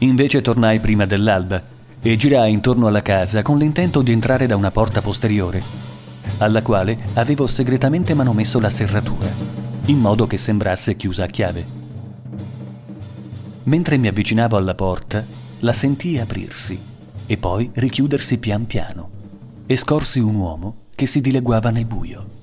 Invece 0.00 0.42
tornai 0.42 0.78
prima 0.78 1.06
dell'alba 1.06 1.62
e 2.02 2.16
girai 2.18 2.52
intorno 2.52 2.86
alla 2.86 3.00
casa 3.00 3.40
con 3.40 3.56
l'intento 3.56 4.02
di 4.02 4.12
entrare 4.12 4.46
da 4.46 4.56
una 4.56 4.70
porta 4.70 5.00
posteriore 5.00 5.62
alla 6.36 6.60
quale 6.60 6.98
avevo 7.14 7.46
segretamente 7.46 8.12
manomesso 8.12 8.60
la 8.60 8.68
serratura, 8.68 9.28
in 9.86 9.98
modo 9.98 10.26
che 10.26 10.36
sembrasse 10.36 10.96
chiusa 10.96 11.24
a 11.24 11.28
chiave. 11.28 11.79
Mentre 13.64 13.96
mi 13.98 14.08
avvicinavo 14.08 14.56
alla 14.56 14.74
porta, 14.74 15.24
la 15.60 15.72
sentii 15.72 16.18
aprirsi 16.18 16.78
e 17.26 17.36
poi 17.36 17.70
richiudersi 17.74 18.38
pian 18.38 18.66
piano 18.66 19.10
e 19.66 19.76
scorsi 19.76 20.18
un 20.18 20.34
uomo 20.34 20.76
che 20.94 21.06
si 21.06 21.20
dileguava 21.20 21.70
nel 21.70 21.84
buio. 21.84 22.38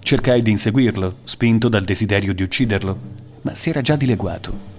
Cercai 0.00 0.42
di 0.42 0.50
inseguirlo, 0.50 1.16
spinto 1.24 1.68
dal 1.68 1.84
desiderio 1.84 2.34
di 2.34 2.42
ucciderlo, 2.42 2.98
ma 3.42 3.54
si 3.54 3.70
era 3.70 3.80
già 3.80 3.96
dileguato 3.96 4.72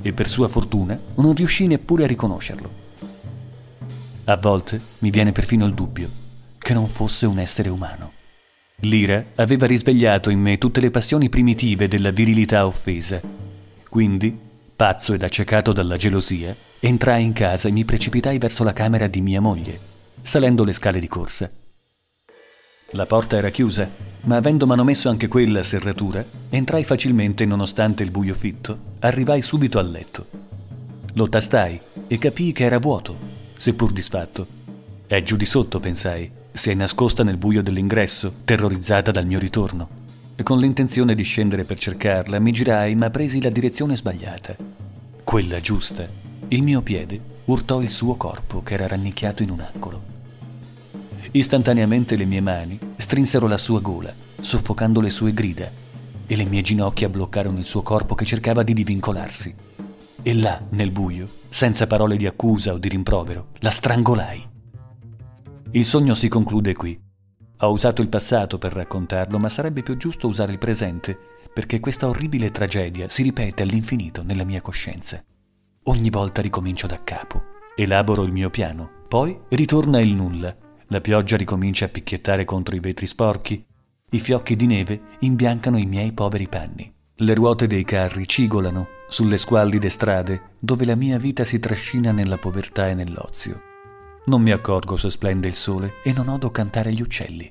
e 0.00 0.12
per 0.12 0.28
sua 0.28 0.48
fortuna 0.48 0.98
non 1.16 1.34
riuscì 1.34 1.66
neppure 1.66 2.04
a 2.04 2.06
riconoscerlo. 2.06 2.70
A 4.24 4.36
volte 4.36 4.80
mi 4.98 5.10
viene 5.10 5.32
perfino 5.32 5.66
il 5.66 5.74
dubbio 5.74 6.08
che 6.58 6.74
non 6.74 6.88
fosse 6.88 7.26
un 7.26 7.38
essere 7.38 7.68
umano. 7.68 8.12
L'ira 8.82 9.24
aveva 9.36 9.66
risvegliato 9.66 10.30
in 10.30 10.38
me 10.38 10.58
tutte 10.58 10.80
le 10.80 10.90
passioni 10.90 11.28
primitive 11.28 11.88
della 11.88 12.10
virilità 12.10 12.66
offesa. 12.66 13.20
Quindi, 13.88 14.36
pazzo 14.76 15.14
ed 15.14 15.22
accecato 15.22 15.72
dalla 15.72 15.96
gelosia, 15.96 16.54
entrai 16.80 17.24
in 17.24 17.32
casa 17.32 17.68
e 17.68 17.72
mi 17.72 17.84
precipitai 17.84 18.38
verso 18.38 18.62
la 18.64 18.72
camera 18.72 19.06
di 19.06 19.20
mia 19.20 19.40
moglie, 19.40 19.78
salendo 20.22 20.64
le 20.64 20.72
scale 20.72 21.00
di 21.00 21.08
corsa. 21.08 21.50
La 22.92 23.06
porta 23.06 23.36
era 23.36 23.50
chiusa, 23.50 23.88
ma 24.22 24.36
avendo 24.36 24.66
manomesso 24.66 25.08
anche 25.08 25.28
quella 25.28 25.62
serratura, 25.62 26.24
entrai 26.48 26.84
facilmente 26.84 27.44
nonostante 27.44 28.02
il 28.02 28.10
buio 28.10 28.34
fitto, 28.34 28.78
arrivai 29.00 29.42
subito 29.42 29.78
al 29.78 29.90
letto. 29.90 30.26
Lo 31.14 31.28
tastai 31.28 31.80
e 32.06 32.18
capii 32.18 32.52
che 32.52 32.64
era 32.64 32.78
vuoto, 32.78 33.16
seppur 33.56 33.92
disfatto. 33.92 34.46
È 35.06 35.22
giù 35.22 35.36
di 35.36 35.46
sotto, 35.46 35.80
pensai, 35.80 36.30
si 36.52 36.70
è 36.70 36.74
nascosta 36.74 37.24
nel 37.24 37.36
buio 37.36 37.62
dell'ingresso, 37.62 38.32
terrorizzata 38.44 39.10
dal 39.10 39.26
mio 39.26 39.38
ritorno. 39.38 40.06
Con 40.42 40.60
l'intenzione 40.60 41.14
di 41.14 41.24
scendere 41.24 41.64
per 41.64 41.78
cercarla, 41.78 42.38
mi 42.38 42.52
girai 42.52 42.94
ma 42.94 43.10
presi 43.10 43.42
la 43.42 43.50
direzione 43.50 43.96
sbagliata. 43.96 44.56
Quella 45.22 45.60
giusta. 45.60 46.08
Il 46.48 46.62
mio 46.62 46.80
piede 46.80 47.20
urtò 47.46 47.82
il 47.82 47.90
suo 47.90 48.14
corpo 48.14 48.62
che 48.62 48.72
era 48.74 48.86
rannicchiato 48.86 49.42
in 49.42 49.50
un 49.50 49.60
angolo. 49.60 50.02
Istantaneamente 51.32 52.16
le 52.16 52.24
mie 52.24 52.40
mani 52.40 52.78
strinsero 52.96 53.46
la 53.46 53.58
sua 53.58 53.80
gola, 53.80 54.14
soffocando 54.40 55.02
le 55.02 55.10
sue 55.10 55.34
grida, 55.34 55.70
e 56.26 56.36
le 56.36 56.44
mie 56.44 56.62
ginocchia 56.62 57.10
bloccarono 57.10 57.58
il 57.58 57.66
suo 57.66 57.82
corpo 57.82 58.14
che 58.14 58.24
cercava 58.24 58.62
di 58.62 58.72
divincolarsi. 58.72 59.54
E 60.22 60.34
là, 60.34 60.62
nel 60.70 60.92
buio, 60.92 61.28
senza 61.50 61.86
parole 61.86 62.16
di 62.16 62.26
accusa 62.26 62.72
o 62.72 62.78
di 62.78 62.88
rimprovero, 62.88 63.48
la 63.58 63.70
strangolai. 63.70 64.48
Il 65.72 65.84
sogno 65.84 66.14
si 66.14 66.28
conclude 66.28 66.74
qui. 66.74 67.07
Ho 67.60 67.70
usato 67.70 68.02
il 68.02 68.08
passato 68.08 68.56
per 68.56 68.72
raccontarlo, 68.72 69.38
ma 69.38 69.48
sarebbe 69.48 69.82
più 69.82 69.96
giusto 69.96 70.28
usare 70.28 70.52
il 70.52 70.58
presente, 70.58 71.18
perché 71.52 71.80
questa 71.80 72.06
orribile 72.06 72.52
tragedia 72.52 73.08
si 73.08 73.22
ripete 73.22 73.62
all'infinito 73.62 74.22
nella 74.22 74.44
mia 74.44 74.60
coscienza. 74.60 75.22
Ogni 75.84 76.08
volta 76.08 76.40
ricomincio 76.40 76.86
da 76.86 77.02
capo, 77.02 77.42
elaboro 77.74 78.22
il 78.22 78.30
mio 78.30 78.48
piano, 78.48 78.88
poi 79.08 79.36
ritorna 79.48 79.98
il 80.00 80.14
nulla. 80.14 80.54
La 80.86 81.00
pioggia 81.00 81.36
ricomincia 81.36 81.86
a 81.86 81.88
picchiettare 81.88 82.44
contro 82.44 82.76
i 82.76 82.80
vetri 82.80 83.06
sporchi, 83.06 83.64
i 84.10 84.18
fiocchi 84.20 84.54
di 84.54 84.66
neve 84.66 85.00
imbiancano 85.20 85.78
i 85.78 85.84
miei 85.84 86.12
poveri 86.12 86.46
panni. 86.46 86.90
Le 87.16 87.34
ruote 87.34 87.66
dei 87.66 87.84
carri 87.84 88.28
cigolano 88.28 88.86
sulle 89.08 89.36
squallide 89.36 89.88
strade 89.88 90.52
dove 90.60 90.84
la 90.84 90.94
mia 90.94 91.18
vita 91.18 91.42
si 91.42 91.58
trascina 91.58 92.12
nella 92.12 92.38
povertà 92.38 92.88
e 92.88 92.94
nell'ozio. 92.94 93.67
Non 94.28 94.42
mi 94.42 94.52
accorgo 94.52 94.98
se 94.98 95.08
splende 95.08 95.48
il 95.48 95.54
sole 95.54 96.02
e 96.04 96.12
non 96.12 96.28
odo 96.28 96.50
cantare 96.50 96.92
gli 96.92 97.00
uccelli. 97.00 97.50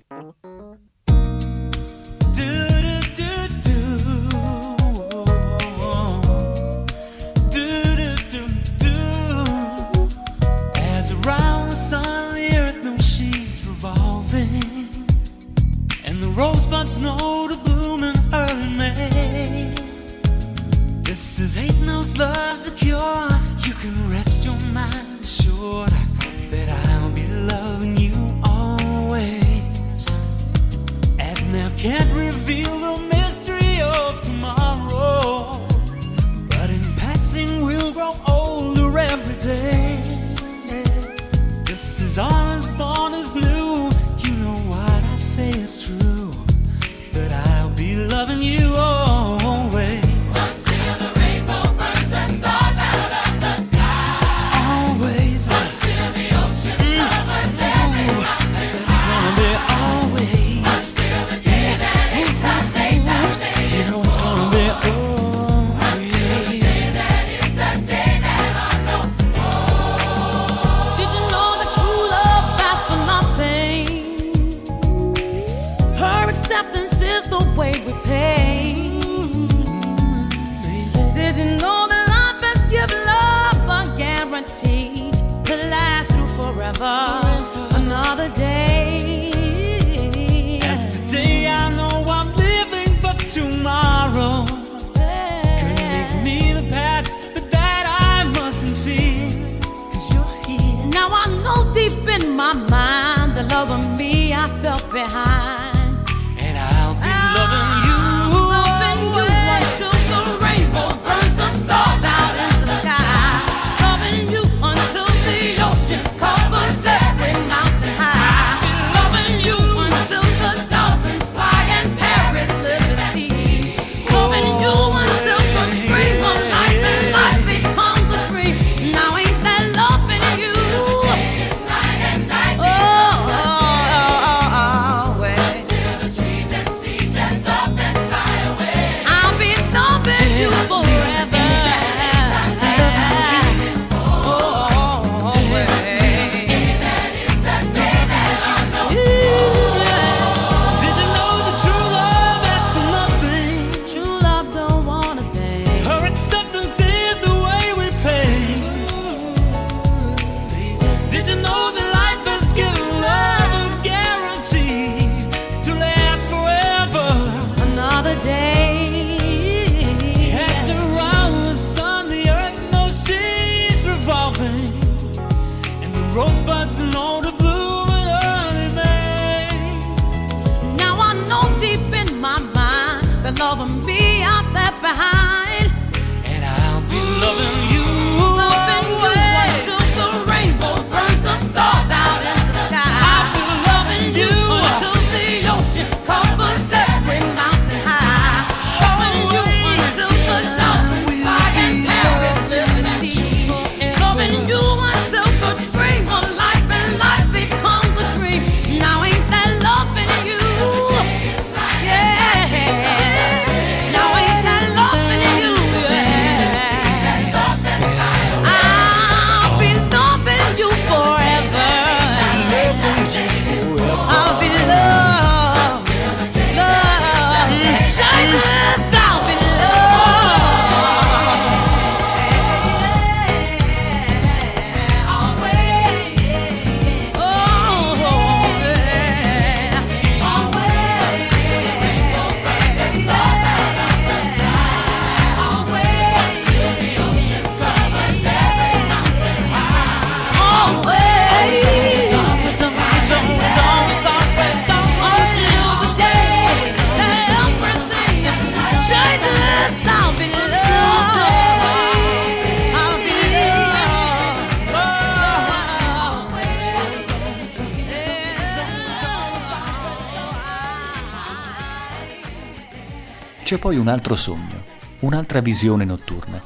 C'è 273.47 273.59
poi 273.59 273.77
un 273.77 273.87
altro 273.87 274.17
sogno, 274.17 274.61
un'altra 274.99 275.39
visione 275.39 275.85
notturna. 275.85 276.43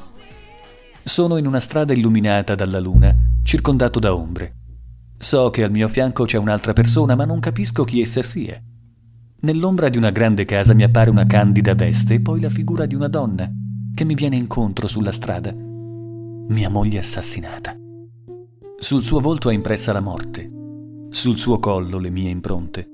Sono 1.02 1.36
in 1.36 1.48
una 1.48 1.58
strada 1.58 1.92
illuminata 1.92 2.54
dalla 2.54 2.78
luna, 2.78 3.12
circondato 3.42 3.98
da 3.98 4.14
ombre. 4.14 4.54
So 5.18 5.50
che 5.50 5.64
al 5.64 5.72
mio 5.72 5.88
fianco 5.88 6.26
c'è 6.26 6.38
un'altra 6.38 6.72
persona, 6.72 7.16
ma 7.16 7.24
non 7.24 7.40
capisco 7.40 7.82
chi 7.82 8.00
essa 8.00 8.22
sia. 8.22 8.62
Nell'ombra 9.40 9.88
di 9.88 9.96
una 9.96 10.10
grande 10.10 10.44
casa 10.44 10.74
mi 10.74 10.84
appare 10.84 11.10
una 11.10 11.26
candida 11.26 11.74
veste 11.74 12.14
e 12.14 12.20
poi 12.20 12.40
la 12.40 12.48
figura 12.48 12.86
di 12.86 12.94
una 12.94 13.08
donna 13.08 13.50
che 13.92 14.04
mi 14.04 14.14
viene 14.14 14.36
incontro 14.36 14.86
sulla 14.86 15.10
strada. 15.10 15.52
Mia 15.52 16.70
moglie 16.70 17.00
assassinata. 17.00 17.74
Sul 18.78 19.02
suo 19.02 19.18
volto 19.18 19.50
è 19.50 19.54
impressa 19.54 19.92
la 19.92 20.00
morte, 20.00 20.48
sul 21.10 21.36
suo 21.36 21.58
collo 21.58 21.98
le 21.98 22.10
mie 22.10 22.30
impronte. 22.30 22.86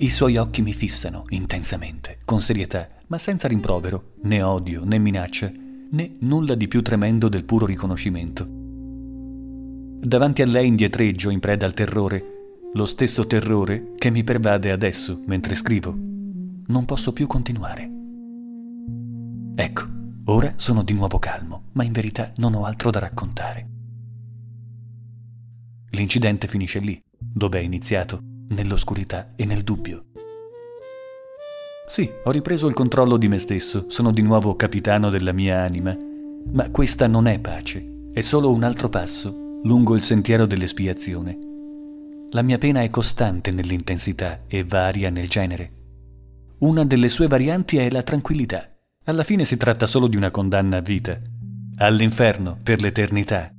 I 0.00 0.10
suoi 0.10 0.36
occhi 0.36 0.60
mi 0.60 0.74
fissano 0.74 1.24
intensamente, 1.30 2.18
con 2.26 2.42
serietà, 2.42 2.86
ma 3.08 3.18
senza 3.18 3.48
rimprovero, 3.48 4.14
né 4.22 4.42
odio, 4.42 4.84
né 4.84 4.98
minaccia, 4.98 5.50
né 5.90 6.16
nulla 6.20 6.54
di 6.54 6.68
più 6.68 6.82
tremendo 6.82 7.28
del 7.28 7.44
puro 7.44 7.66
riconoscimento. 7.66 8.46
Davanti 9.98 10.42
a 10.42 10.46
lei 10.46 10.66
indietreggio 10.66 11.30
in 11.30 11.40
preda 11.40 11.66
al 11.66 11.74
terrore, 11.74 12.34
lo 12.74 12.84
stesso 12.84 13.26
terrore 13.26 13.94
che 13.96 14.10
mi 14.10 14.22
pervade 14.22 14.70
adesso 14.70 15.20
mentre 15.26 15.54
scrivo. 15.54 15.94
Non 16.66 16.84
posso 16.84 17.12
più 17.12 17.26
continuare. 17.26 17.90
Ecco, 19.54 19.84
ora 20.24 20.52
sono 20.56 20.82
di 20.82 20.92
nuovo 20.92 21.18
calmo, 21.18 21.64
ma 21.72 21.84
in 21.84 21.92
verità 21.92 22.32
non 22.36 22.54
ho 22.54 22.64
altro 22.64 22.90
da 22.90 22.98
raccontare. 22.98 23.68
L'incidente 25.90 26.46
finisce 26.46 26.78
lì, 26.80 27.00
dove 27.18 27.60
è 27.60 27.62
iniziato, 27.62 28.20
nell'oscurità 28.48 29.32
e 29.34 29.46
nel 29.46 29.62
dubbio. 29.62 30.04
Sì, 31.86 32.10
ho 32.24 32.30
ripreso 32.30 32.66
il 32.66 32.74
controllo 32.74 33.16
di 33.16 33.28
me 33.28 33.38
stesso, 33.38 33.84
sono 33.88 34.10
di 34.10 34.20
nuovo 34.20 34.56
capitano 34.56 35.08
della 35.08 35.32
mia 35.32 35.62
anima, 35.62 35.96
ma 36.52 36.68
questa 36.70 37.06
non 37.06 37.28
è 37.28 37.38
pace, 37.38 38.08
è 38.12 38.20
solo 38.20 38.50
un 38.52 38.64
altro 38.64 38.88
passo 38.88 39.60
lungo 39.62 39.94
il 39.94 40.02
sentiero 40.02 40.46
dell'espiazione. 40.46 41.38
La 42.30 42.42
mia 42.42 42.58
pena 42.58 42.82
è 42.82 42.90
costante 42.90 43.50
nell'intensità 43.50 44.42
e 44.46 44.64
varia 44.64 45.10
nel 45.10 45.28
genere. 45.28 45.70
Una 46.58 46.84
delle 46.84 47.08
sue 47.08 47.28
varianti 47.28 47.76
è 47.78 47.88
la 47.90 48.02
tranquillità. 48.02 48.68
Alla 49.04 49.22
fine 49.22 49.44
si 49.44 49.56
tratta 49.56 49.86
solo 49.86 50.08
di 50.08 50.16
una 50.16 50.30
condanna 50.30 50.78
a 50.78 50.80
vita, 50.80 51.16
all'inferno 51.76 52.58
per 52.62 52.80
l'eternità. 52.80 53.50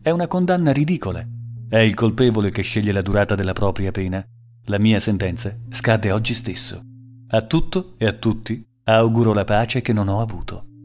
È 0.00 0.10
una 0.10 0.26
condanna 0.26 0.72
ridicola. 0.72 1.24
È 1.68 1.78
il 1.78 1.94
colpevole 1.94 2.50
che 2.50 2.62
sceglie 2.62 2.92
la 2.92 3.02
durata 3.02 3.34
della 3.34 3.52
propria 3.52 3.90
pena. 3.90 4.24
La 4.66 4.78
mia 4.78 4.98
sentenza 5.00 5.54
scade 5.68 6.10
oggi 6.10 6.34
stesso. 6.34 6.95
A 7.28 7.42
tutto 7.42 7.94
e 7.98 8.06
a 8.06 8.12
tutti 8.12 8.64
auguro 8.84 9.32
la 9.32 9.42
pace 9.42 9.82
che 9.82 9.92
non 9.92 10.06
ho 10.06 10.20
avuto. 10.20 10.75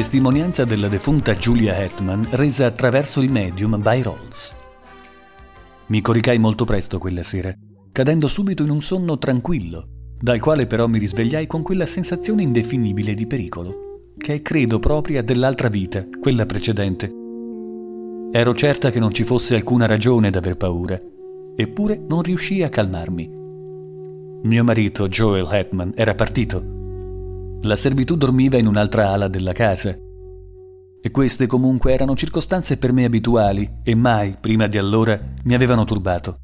Testimonianza 0.00 0.64
della 0.64 0.88
defunta 0.88 1.34
Julia 1.34 1.78
Hetman 1.78 2.26
resa 2.30 2.64
attraverso 2.64 3.20
il 3.20 3.30
medium 3.30 3.82
by 3.82 4.00
Rolls. 4.00 4.54
Mi 5.88 6.00
coricai 6.00 6.38
molto 6.38 6.64
presto 6.64 6.96
quella 6.96 7.22
sera, 7.22 7.54
cadendo 7.92 8.26
subito 8.26 8.62
in 8.62 8.70
un 8.70 8.80
sonno 8.80 9.18
tranquillo, 9.18 9.88
dal 10.18 10.40
quale 10.40 10.66
però 10.66 10.86
mi 10.86 10.98
risvegliai 10.98 11.46
con 11.46 11.60
quella 11.60 11.84
sensazione 11.84 12.40
indefinibile 12.40 13.12
di 13.12 13.26
pericolo, 13.26 14.14
che 14.16 14.36
è 14.36 14.40
credo 14.40 14.78
propria 14.78 15.22
dell'altra 15.22 15.68
vita, 15.68 16.06
quella 16.18 16.46
precedente. 16.46 17.12
Ero 18.32 18.54
certa 18.54 18.90
che 18.90 19.00
non 19.00 19.12
ci 19.12 19.24
fosse 19.24 19.54
alcuna 19.54 19.84
ragione 19.84 20.30
d'aver 20.30 20.56
paura, 20.56 20.98
eppure 21.54 22.02
non 22.08 22.22
riuscii 22.22 22.62
a 22.62 22.70
calmarmi. 22.70 23.30
Mio 24.44 24.64
marito, 24.64 25.08
Joel 25.08 25.46
Hetman, 25.50 25.92
era 25.94 26.14
partito 26.14 26.78
la 27.62 27.76
servitù 27.76 28.16
dormiva 28.16 28.56
in 28.56 28.66
un'altra 28.66 29.10
ala 29.10 29.28
della 29.28 29.52
casa. 29.52 29.96
E 31.02 31.10
queste 31.10 31.46
comunque 31.46 31.92
erano 31.92 32.14
circostanze 32.14 32.76
per 32.76 32.92
me 32.92 33.04
abituali 33.04 33.68
e 33.82 33.94
mai, 33.94 34.36
prima 34.40 34.66
di 34.66 34.78
allora, 34.78 35.18
mi 35.44 35.54
avevano 35.54 35.84
turbato. 35.84 36.36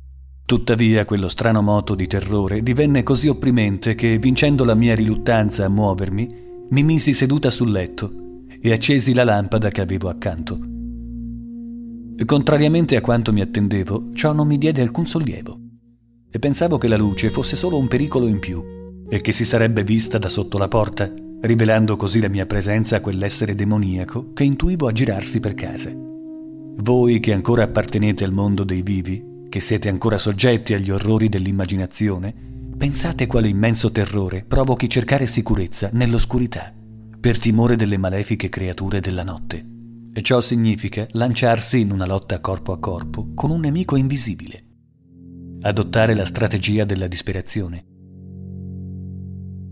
Tuttavia 0.44 1.04
quello 1.04 1.28
strano 1.28 1.62
moto 1.62 1.94
di 1.94 2.06
terrore 2.06 2.62
divenne 2.62 3.02
così 3.02 3.28
opprimente 3.28 3.94
che, 3.94 4.18
vincendo 4.18 4.64
la 4.64 4.74
mia 4.74 4.94
riluttanza 4.94 5.64
a 5.64 5.68
muovermi, 5.68 6.28
mi 6.70 6.82
misi 6.82 7.12
seduta 7.12 7.50
sul 7.50 7.70
letto 7.70 8.12
e 8.60 8.72
accesi 8.72 9.12
la 9.12 9.24
lampada 9.24 9.70
che 9.70 9.80
avevo 9.80 10.08
accanto. 10.08 10.58
Contrariamente 12.24 12.96
a 12.96 13.00
quanto 13.00 13.32
mi 13.32 13.40
attendevo, 13.40 14.12
ciò 14.14 14.32
non 14.32 14.46
mi 14.46 14.56
diede 14.56 14.80
alcun 14.80 15.06
sollievo 15.06 15.60
e 16.30 16.38
pensavo 16.38 16.78
che 16.78 16.88
la 16.88 16.96
luce 16.96 17.30
fosse 17.30 17.56
solo 17.56 17.78
un 17.78 17.88
pericolo 17.88 18.26
in 18.26 18.38
più 18.38 18.62
e 19.08 19.20
che 19.20 19.32
si 19.32 19.44
sarebbe 19.44 19.84
vista 19.84 20.18
da 20.18 20.28
sotto 20.28 20.58
la 20.58 20.68
porta, 20.68 21.12
rivelando 21.40 21.96
così 21.96 22.20
la 22.20 22.28
mia 22.28 22.46
presenza 22.46 22.96
a 22.96 23.00
quell'essere 23.00 23.54
demoniaco 23.54 24.32
che 24.32 24.44
intuivo 24.44 24.88
aggirarsi 24.88 25.40
per 25.40 25.54
casa. 25.54 25.92
Voi 26.78 27.20
che 27.20 27.32
ancora 27.32 27.62
appartenete 27.62 28.24
al 28.24 28.32
mondo 28.32 28.64
dei 28.64 28.82
vivi, 28.82 29.34
che 29.48 29.60
siete 29.60 29.88
ancora 29.88 30.18
soggetti 30.18 30.74
agli 30.74 30.90
orrori 30.90 31.28
dell'immaginazione, 31.28 32.34
pensate 32.76 33.26
quale 33.26 33.48
immenso 33.48 33.90
terrore 33.90 34.44
provochi 34.46 34.88
cercare 34.88 35.26
sicurezza 35.26 35.88
nell'oscurità, 35.92 36.72
per 37.18 37.38
timore 37.38 37.76
delle 37.76 37.96
malefiche 37.96 38.48
creature 38.48 39.00
della 39.00 39.22
notte. 39.22 39.64
E 40.12 40.22
ciò 40.22 40.40
significa 40.40 41.06
lanciarsi 41.10 41.80
in 41.80 41.92
una 41.92 42.06
lotta 42.06 42.40
corpo 42.40 42.72
a 42.72 42.78
corpo 42.78 43.32
con 43.34 43.50
un 43.50 43.60
nemico 43.60 43.96
invisibile. 43.96 44.60
Adottare 45.62 46.14
la 46.14 46.24
strategia 46.24 46.84
della 46.84 47.06
disperazione 47.06 47.95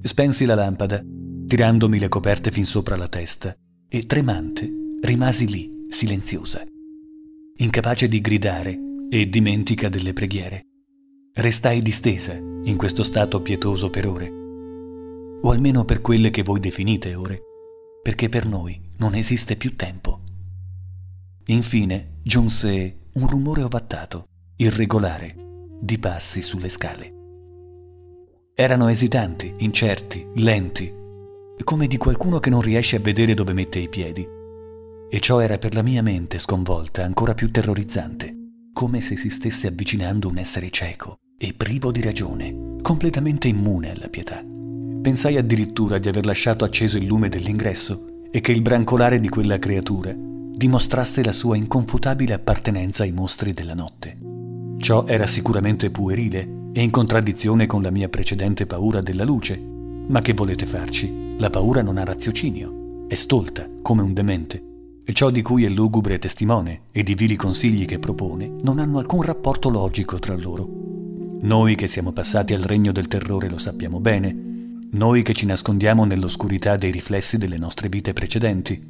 Spensi 0.07 0.45
la 0.45 0.55
lampada, 0.55 1.03
tirandomi 1.47 1.99
le 1.99 2.11
coperte 2.11 2.51
fin 2.51 2.67
sopra 2.67 2.95
la 2.95 3.09
testa, 3.09 3.57
e 3.89 4.05
tremante 4.05 4.71
rimasi 5.01 5.49
lì, 5.49 5.87
silenziosa, 5.89 6.63
incapace 7.57 8.07
di 8.07 8.21
gridare 8.21 8.79
e 9.09 9.27
dimentica 9.31 9.89
delle 9.89 10.13
preghiere. 10.13 10.67
Restai 11.33 11.81
distesa 11.81 12.35
in 12.35 12.77
questo 12.77 13.03
stato 13.03 13.41
pietoso 13.41 13.89
per 13.89 14.07
ore, 14.07 14.31
o 15.41 15.51
almeno 15.51 15.87
per 15.87 16.03
quelle 16.03 16.29
che 16.29 16.43
voi 16.43 16.61
definite 16.61 17.15
ore, 17.15 17.41
perché 18.03 18.29
per 18.29 18.45
noi 18.45 18.79
non 18.99 19.15
esiste 19.15 19.57
più 19.57 19.75
tempo. 19.75 20.19
Infine 21.47 22.19
giunse 22.23 23.09
un 23.15 23.27
rumore 23.27 23.63
ovattato, 23.63 24.27
irregolare, 24.57 25.35
di 25.81 25.99
passi 25.99 26.43
sulle 26.43 26.69
scale. 26.69 27.24
Erano 28.57 28.87
esitanti, 28.87 29.53
incerti, 29.59 30.29
lenti, 30.37 30.89
come 31.65 31.89
di 31.89 31.97
qualcuno 31.97 32.39
che 32.39 32.51
non 32.51 32.61
riesce 32.61 32.95
a 32.95 33.01
vedere 33.01 33.35
dove 33.35 33.53
mette 33.53 33.81
i 33.81 33.89
piedi. 33.89 34.25
E 35.11 35.19
ciò 35.19 35.41
era 35.41 35.59
per 35.59 35.75
la 35.75 35.83
mia 35.83 36.03
mente 36.03 36.39
sconvolta 36.39 37.03
ancora 37.03 37.35
più 37.35 37.51
terrorizzante, 37.51 38.33
come 38.73 39.01
se 39.01 39.17
si 39.17 39.29
stesse 39.29 39.67
avvicinando 39.67 40.29
un 40.29 40.39
essere 40.39 40.71
cieco 40.71 41.19
e 41.37 41.53
privo 41.53 41.91
di 41.91 42.01
ragione, 42.01 42.77
completamente 42.81 43.49
immune 43.49 43.91
alla 43.91 44.09
pietà. 44.09 44.41
Pensai 45.03 45.37
addirittura 45.37 45.99
di 45.99 46.07
aver 46.07 46.25
lasciato 46.25 46.65
acceso 46.65 46.97
il 46.97 47.07
lume 47.07 47.29
dell'ingresso 47.29 48.29
e 48.31 48.41
che 48.41 48.53
il 48.53 48.63
brancolare 48.63 49.19
di 49.19 49.29
quella 49.29 49.59
creatura 49.59 50.15
dimostrasse 50.17 51.25
la 51.25 51.33
sua 51.33 51.57
inconfutabile 51.57 52.35
appartenenza 52.35 53.03
ai 53.03 53.11
mostri 53.11 53.53
della 53.53 53.75
notte. 53.75 54.17
Ciò 54.79 55.07
era 55.09 55.27
sicuramente 55.27 55.91
puerile 55.91 56.63
è 56.75 56.81
in 56.81 56.91
contraddizione 56.91 57.67
con 57.67 57.83
la 57.83 57.93
mia 57.93 58.09
precedente 58.09 58.67
paura 58.67 59.01
della 59.01 59.23
luce. 59.23 59.57
Ma 60.09 60.21
che 60.21 60.35
volete 60.35 60.67
farci? 60.67 61.37
La 61.39 61.49
paura 61.49 61.83
non 61.83 61.99
ha 61.99 62.05
raziocinio, 62.05 63.07
è 63.07 63.15
stolta, 63.15 63.65
come 63.81 64.03
un 64.03 64.13
demente. 64.13 64.61
E 65.05 65.13
ciò 65.13 65.31
di 65.31 65.41
cui 65.41 65.65
è 65.65 65.69
lugubre 65.69 66.19
testimone 66.19 66.87
ed 66.91 67.09
i 67.09 67.15
vili 67.15 67.37
consigli 67.37 67.85
che 67.85 68.01
propone 68.01 68.51
non 68.63 68.81
hanno 68.81 68.99
alcun 68.99 69.23
rapporto 69.23 69.69
logico 69.71 70.19
tra 70.19 70.35
loro. 70.35 70.69
Noi 71.43 71.77
che 71.77 71.87
siamo 71.87 72.11
passati 72.11 72.55
al 72.55 72.63
regno 72.63 72.91
del 72.91 73.07
terrore 73.07 73.49
lo 73.49 73.59
sappiamo 73.59 74.01
bene, 74.01 74.37
noi 74.91 75.23
che 75.23 75.33
ci 75.33 75.47
nascondiamo 75.47 76.05
nell'oscurità 76.05 76.77
dei 76.77 76.91
riflessi 76.91 77.39
delle 77.39 77.57
nostre 77.57 77.89
vite 77.89 78.13
precedenti, 78.13 78.85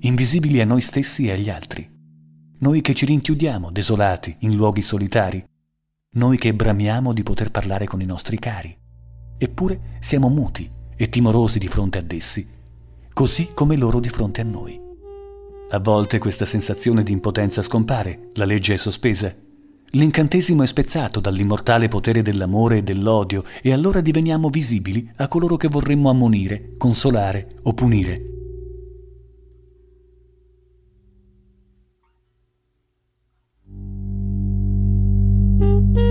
invisibili 0.00 0.60
a 0.60 0.64
noi 0.64 0.80
stessi 0.80 1.28
e 1.28 1.30
agli 1.30 1.48
altri. 1.48 1.88
Noi 2.58 2.80
che 2.80 2.92
ci 2.92 3.06
rinchiudiamo, 3.06 3.70
desolati, 3.70 4.34
in 4.40 4.56
luoghi 4.56 4.82
solitari, 4.82 5.44
noi 6.12 6.38
che 6.38 6.52
bramiamo 6.52 7.12
di 7.12 7.22
poter 7.22 7.52
parlare 7.52 7.86
con 7.86 8.00
i 8.00 8.04
nostri 8.04 8.36
cari. 8.36 8.76
Eppure 9.38 9.98
siamo 10.00 10.28
muti 10.28 10.68
e 10.96 11.08
timorosi 11.08 11.60
di 11.60 11.68
fronte 11.68 11.98
ad 11.98 12.10
essi, 12.10 12.44
così 13.12 13.50
come 13.54 13.76
loro 13.76 14.00
di 14.00 14.08
fronte 14.08 14.40
a 14.40 14.44
noi. 14.44 14.78
A 15.70 15.78
volte 15.78 16.18
questa 16.18 16.44
sensazione 16.44 17.04
di 17.04 17.12
impotenza 17.12 17.62
scompare, 17.62 18.30
la 18.32 18.44
legge 18.44 18.74
è 18.74 18.76
sospesa, 18.76 19.32
l'incantesimo 19.90 20.64
è 20.64 20.66
spezzato 20.66 21.20
dall'immortale 21.20 21.86
potere 21.86 22.22
dell'amore 22.22 22.78
e 22.78 22.82
dell'odio 22.82 23.44
e 23.62 23.72
allora 23.72 24.00
diveniamo 24.00 24.48
visibili 24.48 25.08
a 25.18 25.28
coloro 25.28 25.56
che 25.56 25.68
vorremmo 25.68 26.10
ammonire, 26.10 26.74
consolare 26.76 27.46
o 27.62 27.72
punire. 27.72 28.39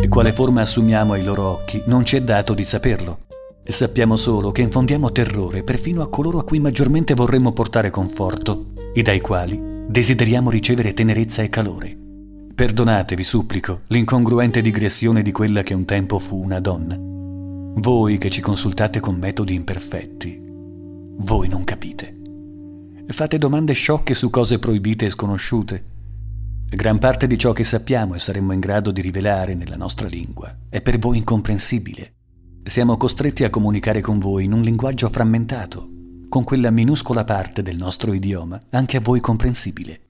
E 0.02 0.08
quale 0.08 0.32
forma 0.32 0.62
assumiamo 0.62 1.14
ai 1.14 1.24
loro 1.24 1.44
occhi 1.44 1.82
non 1.86 2.06
ci 2.06 2.16
è 2.16 2.22
dato 2.22 2.54
di 2.54 2.64
saperlo. 2.64 3.20
sappiamo 3.64 4.16
solo 4.16 4.52
che 4.52 4.62
infondiamo 4.62 5.12
terrore 5.12 5.64
perfino 5.64 6.02
a 6.02 6.10
coloro 6.10 6.40
a 6.40 6.44
cui 6.44 6.60
maggiormente 6.60 7.14
vorremmo 7.14 7.52
portare 7.52 7.90
conforto. 7.90 8.74
e 8.94 9.02
dai 9.04 9.22
quali 9.22 9.60
desideriamo 9.88 10.50
ricevere 10.50 10.94
tenerezza 10.94 11.42
e 11.44 11.50
calore. 11.50 11.96
Perdonate, 12.56 13.16
vi 13.16 13.24
supplico, 13.24 13.82
l'incongruente 13.88 14.62
digressione 14.62 15.22
di 15.22 15.32
quella 15.32 15.64
che 15.64 15.74
un 15.74 15.86
tempo 15.86 16.20
fu 16.20 16.44
una 16.44 16.60
donna. 16.60 16.98
Voi 16.98 18.18
che 18.18 18.30
ci 18.30 18.42
consultate 18.42 19.00
con 19.00 19.16
metodi 19.16 19.54
imperfetti, 19.54 20.48
voi 21.22 21.50
non 21.50 21.64
capite. 21.66 22.16
Fate 23.08 23.38
domande 23.38 23.74
sciocche 23.74 24.14
su 24.14 24.30
cose 24.30 24.58
proibite 24.58 25.06
e 25.06 25.10
sconosciute. 25.10 25.84
Gran 26.72 27.00
parte 27.00 27.26
di 27.26 27.36
ciò 27.36 27.52
che 27.52 27.64
sappiamo 27.64 28.14
e 28.14 28.20
saremmo 28.20 28.54
in 28.54 28.60
grado 28.60 28.92
di 28.92 29.02
rivelare 29.02 29.56
nella 29.56 29.76
nostra 29.76 30.08
lingua 30.08 30.56
è 30.70 30.82
per 30.82 31.00
voi 31.00 31.18
incomprensibile. 31.18 32.14
Siamo 32.64 32.96
costretti 32.96 33.44
a 33.44 33.50
comunicare 33.50 34.02
con 34.02 34.20
voi 34.20 34.44
in 34.44 34.54
un 34.54 34.62
linguaggio 34.62 35.10
frammentato, 35.10 35.90
con 36.30 36.44
quella 36.44 36.70
minuscola 36.70 37.24
parte 37.24 37.64
del 37.64 37.76
nostro 37.76 38.14
idioma 38.14 38.60
anche 38.70 38.98
a 38.98 39.02
voi 39.02 39.20
comprensibile. 39.20 40.02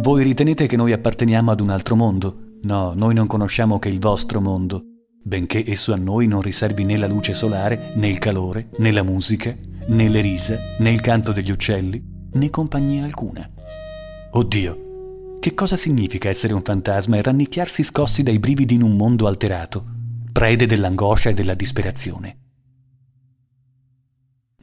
Voi 0.00 0.22
ritenete 0.22 0.68
che 0.68 0.76
noi 0.76 0.92
apparteniamo 0.92 1.50
ad 1.50 1.60
un 1.60 1.70
altro 1.70 1.96
mondo? 1.96 2.58
No, 2.62 2.92
noi 2.94 3.14
non 3.14 3.26
conosciamo 3.26 3.80
che 3.80 3.88
il 3.88 3.98
vostro 3.98 4.40
mondo, 4.40 4.80
benché 5.24 5.64
esso 5.66 5.92
a 5.92 5.96
noi 5.96 6.28
non 6.28 6.40
riservi 6.40 6.84
né 6.84 6.96
la 6.96 7.08
luce 7.08 7.34
solare, 7.34 7.94
né 7.96 8.06
il 8.08 8.20
calore, 8.20 8.68
né 8.76 8.92
la 8.92 9.02
musica, 9.02 9.56
né 9.88 10.08
le 10.08 10.20
risa, 10.20 10.56
né 10.78 10.90
il 10.90 11.00
canto 11.00 11.32
degli 11.32 11.50
uccelli, 11.50 12.02
né 12.32 12.50
compagnia 12.50 13.04
alcuna. 13.04 13.48
Oddio, 14.32 15.38
che 15.40 15.54
cosa 15.54 15.76
significa 15.76 16.28
essere 16.28 16.52
un 16.52 16.62
fantasma 16.62 17.16
e 17.16 17.22
rannicchiarsi 17.22 17.82
scossi 17.82 18.22
dai 18.22 18.38
brividi 18.38 18.74
in 18.74 18.82
un 18.82 18.96
mondo 18.96 19.26
alterato, 19.26 19.84
prede 20.32 20.66
dell'angoscia 20.66 21.30
e 21.30 21.34
della 21.34 21.54
disperazione? 21.54 22.38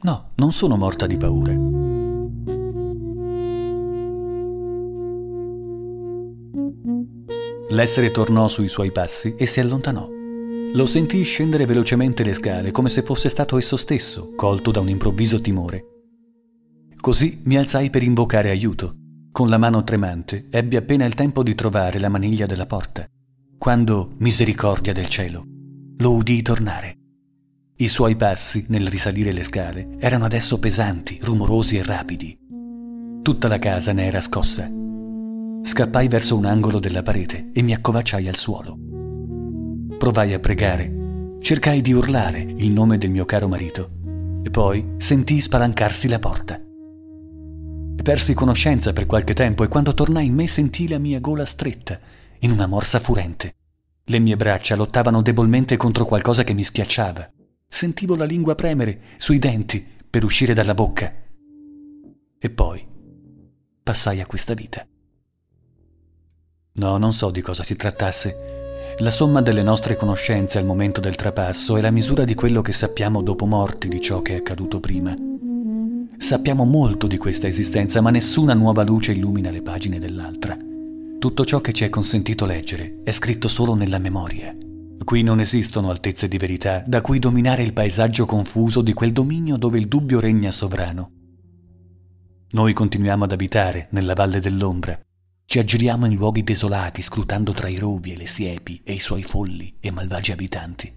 No, 0.02 0.32
non 0.36 0.52
sono 0.52 0.76
morta 0.76 1.06
di 1.06 1.16
paura. 1.16 1.52
L'essere 7.70 8.12
tornò 8.12 8.46
sui 8.46 8.68
suoi 8.68 8.92
passi 8.92 9.34
e 9.36 9.46
si 9.46 9.58
allontanò. 9.58 10.08
Lo 10.76 10.84
sentii 10.84 11.24
scendere 11.24 11.64
velocemente 11.64 12.22
le 12.22 12.34
scale 12.34 12.70
come 12.70 12.90
se 12.90 13.00
fosse 13.00 13.30
stato 13.30 13.56
esso 13.56 13.78
stesso, 13.78 14.34
colto 14.36 14.70
da 14.70 14.80
un 14.80 14.90
improvviso 14.90 15.40
timore. 15.40 15.84
Così 17.00 17.40
mi 17.44 17.56
alzai 17.56 17.88
per 17.88 18.02
invocare 18.02 18.50
aiuto 18.50 18.96
con 19.32 19.50
la 19.50 19.58
mano 19.58 19.84
tremante, 19.84 20.46
ebbi 20.50 20.76
appena 20.76 21.04
il 21.04 21.12
tempo 21.14 21.42
di 21.42 21.54
trovare 21.54 21.98
la 21.98 22.08
maniglia 22.08 22.46
della 22.46 22.64
porta, 22.64 23.06
quando, 23.58 24.14
misericordia 24.18 24.94
del 24.94 25.08
cielo, 25.08 25.44
lo 25.98 26.14
udii 26.14 26.40
tornare. 26.40 26.96
I 27.76 27.88
suoi 27.88 28.16
passi, 28.16 28.64
nel 28.68 28.86
risalire 28.86 29.32
le 29.32 29.44
scale, 29.44 29.96
erano 29.98 30.24
adesso 30.24 30.58
pesanti, 30.58 31.18
rumorosi 31.20 31.76
e 31.76 31.82
rapidi. 31.82 32.38
Tutta 33.22 33.48
la 33.48 33.58
casa 33.58 33.92
ne 33.92 34.06
era 34.06 34.22
scossa. 34.22 34.70
Scappai 35.62 36.08
verso 36.08 36.34
un 36.34 36.46
angolo 36.46 36.78
della 36.78 37.02
parete 37.02 37.50
e 37.52 37.60
mi 37.60 37.74
accovacciai 37.74 38.28
al 38.28 38.36
suolo. 38.36 38.85
Provai 39.98 40.34
a 40.34 40.38
pregare, 40.38 41.38
cercai 41.40 41.80
di 41.80 41.92
urlare 41.92 42.40
il 42.40 42.70
nome 42.70 42.98
del 42.98 43.10
mio 43.10 43.24
caro 43.24 43.48
marito 43.48 43.90
e 44.42 44.50
poi 44.50 44.94
sentii 44.98 45.40
spalancarsi 45.40 46.06
la 46.06 46.18
porta. 46.18 46.60
Persi 48.02 48.34
conoscenza 48.34 48.92
per 48.92 49.06
qualche 49.06 49.32
tempo 49.32 49.64
e 49.64 49.68
quando 49.68 49.94
tornai 49.94 50.26
in 50.26 50.34
me 50.34 50.46
sentii 50.46 50.88
la 50.88 50.98
mia 50.98 51.18
gola 51.18 51.46
stretta, 51.46 51.98
in 52.40 52.50
una 52.50 52.66
morsa 52.66 53.00
furente. 53.00 53.54
Le 54.04 54.18
mie 54.18 54.36
braccia 54.36 54.76
lottavano 54.76 55.22
debolmente 55.22 55.76
contro 55.76 56.04
qualcosa 56.04 56.44
che 56.44 56.52
mi 56.52 56.62
schiacciava. 56.62 57.28
Sentivo 57.66 58.14
la 58.14 58.26
lingua 58.26 58.54
premere 58.54 59.00
sui 59.16 59.38
denti 59.38 59.84
per 60.08 60.22
uscire 60.24 60.52
dalla 60.52 60.74
bocca. 60.74 61.12
E 62.38 62.50
poi 62.50 62.86
passai 63.82 64.20
a 64.20 64.26
questa 64.26 64.54
vita. 64.54 64.86
No, 66.74 66.98
non 66.98 67.14
so 67.14 67.30
di 67.30 67.40
cosa 67.40 67.62
si 67.62 67.74
trattasse. 67.74 68.65
La 69.00 69.10
somma 69.10 69.42
delle 69.42 69.62
nostre 69.62 69.94
conoscenze 69.94 70.56
al 70.56 70.64
momento 70.64 71.02
del 71.02 71.16
trapasso 71.16 71.76
è 71.76 71.82
la 71.82 71.90
misura 71.90 72.24
di 72.24 72.34
quello 72.34 72.62
che 72.62 72.72
sappiamo 72.72 73.20
dopo 73.20 73.44
morti 73.44 73.88
di 73.88 74.00
ciò 74.00 74.22
che 74.22 74.32
è 74.32 74.36
accaduto 74.36 74.80
prima. 74.80 75.14
Sappiamo 76.16 76.64
molto 76.64 77.06
di 77.06 77.18
questa 77.18 77.46
esistenza, 77.46 78.00
ma 78.00 78.08
nessuna 78.08 78.54
nuova 78.54 78.84
luce 78.84 79.12
illumina 79.12 79.50
le 79.50 79.60
pagine 79.60 79.98
dell'altra. 79.98 80.56
Tutto 81.18 81.44
ciò 81.44 81.60
che 81.60 81.74
ci 81.74 81.84
è 81.84 81.90
consentito 81.90 82.46
leggere 82.46 83.00
è 83.04 83.12
scritto 83.12 83.48
solo 83.48 83.74
nella 83.74 83.98
memoria. 83.98 84.56
Qui 85.04 85.22
non 85.22 85.40
esistono 85.40 85.90
altezze 85.90 86.26
di 86.26 86.38
verità 86.38 86.82
da 86.86 87.02
cui 87.02 87.18
dominare 87.18 87.62
il 87.62 87.74
paesaggio 87.74 88.24
confuso 88.24 88.80
di 88.80 88.94
quel 88.94 89.12
dominio 89.12 89.58
dove 89.58 89.76
il 89.78 89.88
dubbio 89.88 90.20
regna 90.20 90.50
sovrano. 90.50 91.10
Noi 92.52 92.72
continuiamo 92.72 93.24
ad 93.24 93.32
abitare 93.32 93.88
nella 93.90 94.14
valle 94.14 94.40
dell'ombra. 94.40 94.98
Ci 95.48 95.60
aggiriamo 95.60 96.06
in 96.06 96.16
luoghi 96.16 96.42
desolati, 96.42 97.02
scrutando 97.02 97.52
tra 97.52 97.68
i 97.68 97.76
rovi 97.76 98.12
e 98.12 98.16
le 98.16 98.26
siepi 98.26 98.80
e 98.82 98.94
i 98.94 98.98
suoi 98.98 99.22
folli 99.22 99.76
e 99.78 99.92
malvagi 99.92 100.32
abitanti. 100.32 100.92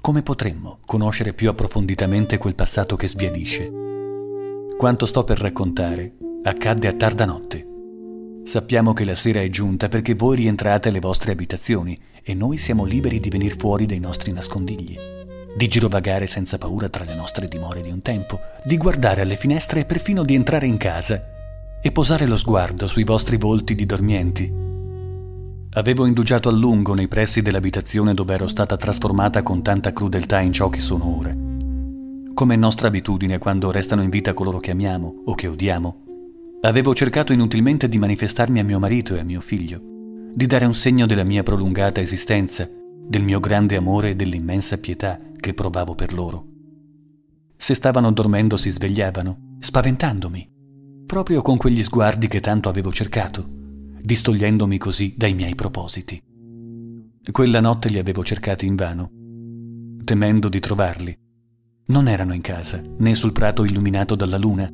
Come 0.00 0.22
potremmo 0.22 0.80
conoscere 0.86 1.34
più 1.34 1.50
approfonditamente 1.50 2.38
quel 2.38 2.54
passato 2.54 2.96
che 2.96 3.06
sbiadisce? 3.06 3.70
Quanto 4.78 5.04
sto 5.04 5.22
per 5.24 5.38
raccontare 5.38 6.14
accadde 6.44 6.88
a 6.88 6.94
tarda 6.94 7.26
notte. 7.26 7.66
Sappiamo 8.44 8.94
che 8.94 9.04
la 9.04 9.14
sera 9.14 9.42
è 9.42 9.50
giunta 9.50 9.90
perché 9.90 10.14
voi 10.14 10.36
rientrate 10.36 10.88
alle 10.88 10.98
vostre 10.98 11.32
abitazioni 11.32 11.98
e 12.22 12.32
noi 12.32 12.56
siamo 12.56 12.86
liberi 12.86 13.20
di 13.20 13.28
venire 13.28 13.54
fuori 13.54 13.84
dai 13.84 14.00
nostri 14.00 14.32
nascondigli, 14.32 14.96
di 15.54 15.68
girovagare 15.68 16.26
senza 16.26 16.56
paura 16.56 16.88
tra 16.88 17.04
le 17.04 17.14
nostre 17.14 17.48
dimore 17.48 17.82
di 17.82 17.90
un 17.90 18.00
tempo, 18.00 18.40
di 18.64 18.78
guardare 18.78 19.20
alle 19.20 19.36
finestre 19.36 19.80
e 19.80 19.84
perfino 19.84 20.24
di 20.24 20.34
entrare 20.34 20.66
in 20.66 20.78
casa 20.78 21.33
e 21.84 21.92
posare 21.92 22.24
lo 22.24 22.38
sguardo 22.38 22.86
sui 22.86 23.04
vostri 23.04 23.36
volti 23.36 23.74
di 23.74 23.84
dormienti. 23.84 24.50
Avevo 25.76 26.06
indugiato 26.06 26.48
a 26.48 26.52
lungo 26.52 26.94
nei 26.94 27.08
pressi 27.08 27.42
dell'abitazione 27.42 28.14
dove 28.14 28.32
ero 28.32 28.48
stata 28.48 28.78
trasformata 28.78 29.42
con 29.42 29.60
tanta 29.60 29.92
crudeltà 29.92 30.40
in 30.40 30.54
ciò 30.54 30.70
che 30.70 30.80
sono 30.80 31.18
ora 31.18 31.44
come 32.34 32.56
nostra 32.56 32.88
abitudine 32.88 33.38
quando 33.38 33.70
restano 33.70 34.02
in 34.02 34.10
vita 34.10 34.34
coloro 34.34 34.58
che 34.58 34.72
amiamo 34.72 35.22
o 35.26 35.34
che 35.34 35.46
odiamo. 35.46 36.02
Avevo 36.62 36.92
cercato 36.92 37.32
inutilmente 37.32 37.88
di 37.88 37.96
manifestarmi 37.96 38.58
a 38.58 38.64
mio 38.64 38.80
marito 38.80 39.14
e 39.14 39.20
a 39.20 39.22
mio 39.22 39.40
figlio, 39.40 39.80
di 40.34 40.46
dare 40.46 40.64
un 40.64 40.74
segno 40.74 41.06
della 41.06 41.22
mia 41.22 41.44
prolungata 41.44 42.00
esistenza, 42.00 42.68
del 43.06 43.22
mio 43.22 43.38
grande 43.38 43.76
amore 43.76 44.10
e 44.10 44.16
dell'immensa 44.16 44.78
pietà 44.78 45.18
che 45.38 45.54
provavo 45.54 45.94
per 45.94 46.12
loro. 46.12 46.46
Se 47.56 47.74
stavano 47.74 48.10
dormendo 48.10 48.56
si 48.56 48.70
svegliavano, 48.70 49.56
spaventandomi, 49.60 50.53
proprio 51.14 51.42
con 51.42 51.56
quegli 51.56 51.80
sguardi 51.84 52.26
che 52.26 52.40
tanto 52.40 52.68
avevo 52.68 52.92
cercato, 52.92 53.46
distogliendomi 53.48 54.78
così 54.78 55.14
dai 55.16 55.32
miei 55.32 55.54
propositi. 55.54 56.20
Quella 57.30 57.60
notte 57.60 57.88
li 57.88 58.00
avevo 58.00 58.24
cercati 58.24 58.66
invano, 58.66 59.12
temendo 60.02 60.48
di 60.48 60.58
trovarli, 60.58 61.16
non 61.86 62.08
erano 62.08 62.34
in 62.34 62.40
casa, 62.40 62.82
né 62.98 63.14
sul 63.14 63.30
prato 63.30 63.62
illuminato 63.62 64.16
dalla 64.16 64.38
luna. 64.38 64.68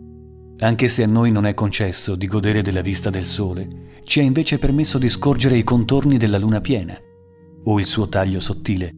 Anche 0.60 0.88
se 0.88 1.02
a 1.02 1.06
noi 1.06 1.30
non 1.30 1.44
è 1.44 1.52
concesso 1.52 2.14
di 2.14 2.26
godere 2.26 2.62
della 2.62 2.80
vista 2.80 3.10
del 3.10 3.24
sole, 3.24 4.00
ci 4.04 4.20
è 4.20 4.22
invece 4.22 4.58
permesso 4.58 4.96
di 4.96 5.10
scorgere 5.10 5.58
i 5.58 5.62
contorni 5.62 6.16
della 6.16 6.38
luna 6.38 6.62
piena, 6.62 6.96
o 7.64 7.78
il 7.78 7.84
suo 7.84 8.08
taglio 8.08 8.40
sottile. 8.40 8.94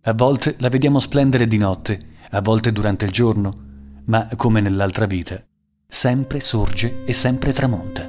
A 0.00 0.14
volte 0.14 0.56
la 0.60 0.70
vediamo 0.70 0.98
splendere 0.98 1.46
di 1.46 1.58
notte, 1.58 2.00
a 2.30 2.40
volte 2.40 2.72
durante 2.72 3.04
il 3.04 3.10
giorno, 3.10 3.68
ma 4.06 4.30
come 4.34 4.62
nell'altra 4.62 5.04
vita, 5.04 5.44
sempre 5.90 6.40
sorge 6.40 7.02
e 7.04 7.12
sempre 7.12 7.52
tramonta. 7.52 8.08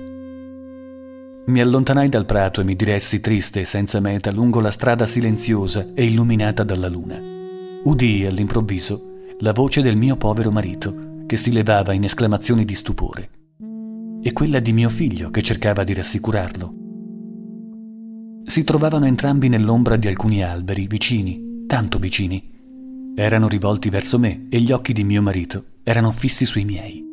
Mi 1.47 1.59
allontanai 1.59 2.07
dal 2.07 2.25
prato 2.25 2.61
e 2.61 2.63
mi 2.63 2.77
diressi 2.77 3.19
triste 3.19 3.59
e 3.59 3.65
senza 3.65 3.99
meta 3.99 4.31
lungo 4.31 4.61
la 4.61 4.71
strada 4.71 5.05
silenziosa 5.05 5.87
e 5.93 6.05
illuminata 6.05 6.63
dalla 6.63 6.87
luna 6.87 7.39
udii 7.83 8.25
all'improvviso 8.25 9.35
la 9.39 9.53
voce 9.53 9.81
del 9.81 9.97
mio 9.97 10.15
povero 10.15 10.51
marito 10.51 11.23
che 11.25 11.35
si 11.35 11.51
levava 11.51 11.93
in 11.93 12.03
esclamazioni 12.03 12.63
di 12.63 12.75
stupore 12.75 13.29
e 14.21 14.33
quella 14.33 14.59
di 14.59 14.71
mio 14.71 14.89
figlio 14.89 15.31
che 15.31 15.41
cercava 15.41 15.83
di 15.83 15.93
rassicurarlo. 15.95 16.73
Si 18.43 18.63
trovavano 18.63 19.05
entrambi 19.05 19.49
nell'ombra 19.49 19.95
di 19.95 20.07
alcuni 20.07 20.43
alberi 20.43 20.85
vicini, 20.85 21.63
tanto 21.65 21.97
vicini. 21.97 22.49
Erano 23.15 23.47
rivolti 23.47 23.89
verso 23.89 24.19
me 24.19 24.45
e 24.49 24.59
gli 24.59 24.71
occhi 24.71 24.93
di 24.93 25.03
mio 25.03 25.23
marito 25.23 25.65
erano 25.83 26.11
fissi 26.11 26.45
sui 26.45 26.65
miei. 26.65 27.10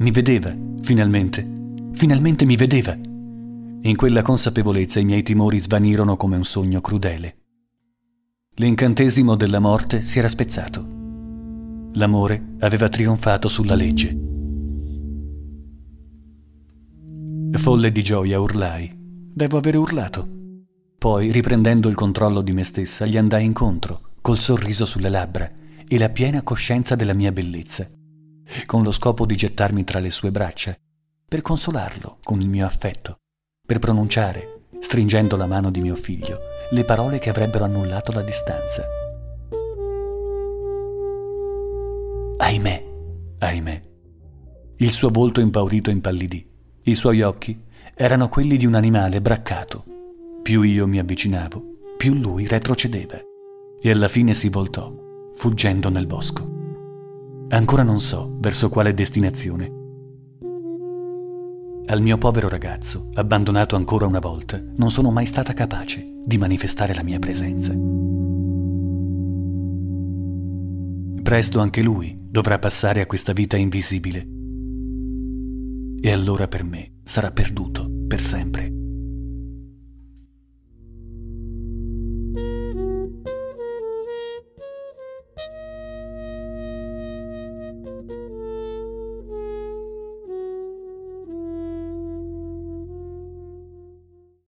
Mi 0.00 0.12
vedeva, 0.12 0.50
finalmente, 0.80 1.46
finalmente 1.92 2.46
mi 2.46 2.56
vedeva. 2.56 2.96
In 3.82 3.96
quella 3.96 4.22
consapevolezza 4.22 4.98
i 4.98 5.04
miei 5.04 5.22
timori 5.22 5.58
svanirono 5.58 6.16
come 6.16 6.38
un 6.38 6.44
sogno 6.44 6.80
crudele. 6.80 7.36
L'incantesimo 8.54 9.36
della 9.36 9.58
morte 9.58 10.02
si 10.02 10.18
era 10.18 10.28
spezzato. 10.28 10.82
L'amore 11.92 12.54
aveva 12.60 12.88
trionfato 12.88 13.48
sulla 13.48 13.74
legge. 13.74 14.18
Folle 17.58 17.92
di 17.92 18.02
gioia 18.02 18.40
urlai. 18.40 18.90
Devo 18.96 19.58
aver 19.58 19.76
urlato. 19.76 20.26
Poi, 20.96 21.30
riprendendo 21.30 21.90
il 21.90 21.94
controllo 21.94 22.40
di 22.40 22.52
me 22.52 22.64
stessa, 22.64 23.04
gli 23.04 23.18
andai 23.18 23.44
incontro, 23.44 24.12
col 24.22 24.38
sorriso 24.38 24.86
sulle 24.86 25.10
labbra 25.10 25.50
e 25.86 25.98
la 25.98 26.08
piena 26.08 26.40
coscienza 26.40 26.94
della 26.94 27.12
mia 27.12 27.32
bellezza, 27.32 27.86
con 28.66 28.82
lo 28.82 28.92
scopo 28.92 29.26
di 29.26 29.36
gettarmi 29.36 29.84
tra 29.84 29.98
le 29.98 30.10
sue 30.10 30.30
braccia, 30.30 30.76
per 31.28 31.42
consolarlo 31.42 32.18
con 32.22 32.40
il 32.40 32.48
mio 32.48 32.66
affetto, 32.66 33.18
per 33.66 33.78
pronunciare, 33.78 34.62
stringendo 34.80 35.36
la 35.36 35.46
mano 35.46 35.70
di 35.70 35.80
mio 35.80 35.94
figlio, 35.94 36.38
le 36.70 36.84
parole 36.84 37.18
che 37.18 37.30
avrebbero 37.30 37.64
annullato 37.64 38.12
la 38.12 38.22
distanza. 38.22 38.84
Ahimè, 42.38 42.84
ahimè. 43.38 43.82
Il 44.78 44.90
suo 44.92 45.10
volto 45.10 45.40
impaurito 45.40 45.90
impallidì, 45.90 46.48
i 46.84 46.94
suoi 46.94 47.22
occhi 47.22 47.62
erano 47.94 48.28
quelli 48.28 48.56
di 48.56 48.66
un 48.66 48.74
animale 48.74 49.20
braccato. 49.20 49.84
Più 50.42 50.62
io 50.62 50.86
mi 50.88 50.98
avvicinavo, 50.98 51.62
più 51.98 52.14
lui 52.14 52.46
retrocedeva 52.46 53.20
e 53.82 53.90
alla 53.90 54.08
fine 54.08 54.32
si 54.34 54.48
voltò, 54.48 54.92
fuggendo 55.34 55.90
nel 55.90 56.06
bosco. 56.06 56.59
Ancora 57.52 57.82
non 57.82 57.98
so 57.98 58.36
verso 58.38 58.68
quale 58.68 58.94
destinazione. 58.94 59.78
Al 61.86 62.00
mio 62.00 62.16
povero 62.16 62.48
ragazzo, 62.48 63.08
abbandonato 63.14 63.74
ancora 63.74 64.06
una 64.06 64.20
volta, 64.20 64.62
non 64.76 64.92
sono 64.92 65.10
mai 65.10 65.26
stata 65.26 65.52
capace 65.52 66.20
di 66.24 66.38
manifestare 66.38 66.94
la 66.94 67.02
mia 67.02 67.18
presenza. 67.18 67.74
Presto 71.22 71.58
anche 71.58 71.82
lui 71.82 72.16
dovrà 72.20 72.60
passare 72.60 73.00
a 73.00 73.06
questa 73.06 73.32
vita 73.32 73.56
invisibile. 73.56 74.28
E 76.00 76.12
allora 76.12 76.46
per 76.46 76.62
me 76.62 76.92
sarà 77.02 77.32
perduto 77.32 77.90
per 78.06 78.20
sempre. 78.20 78.79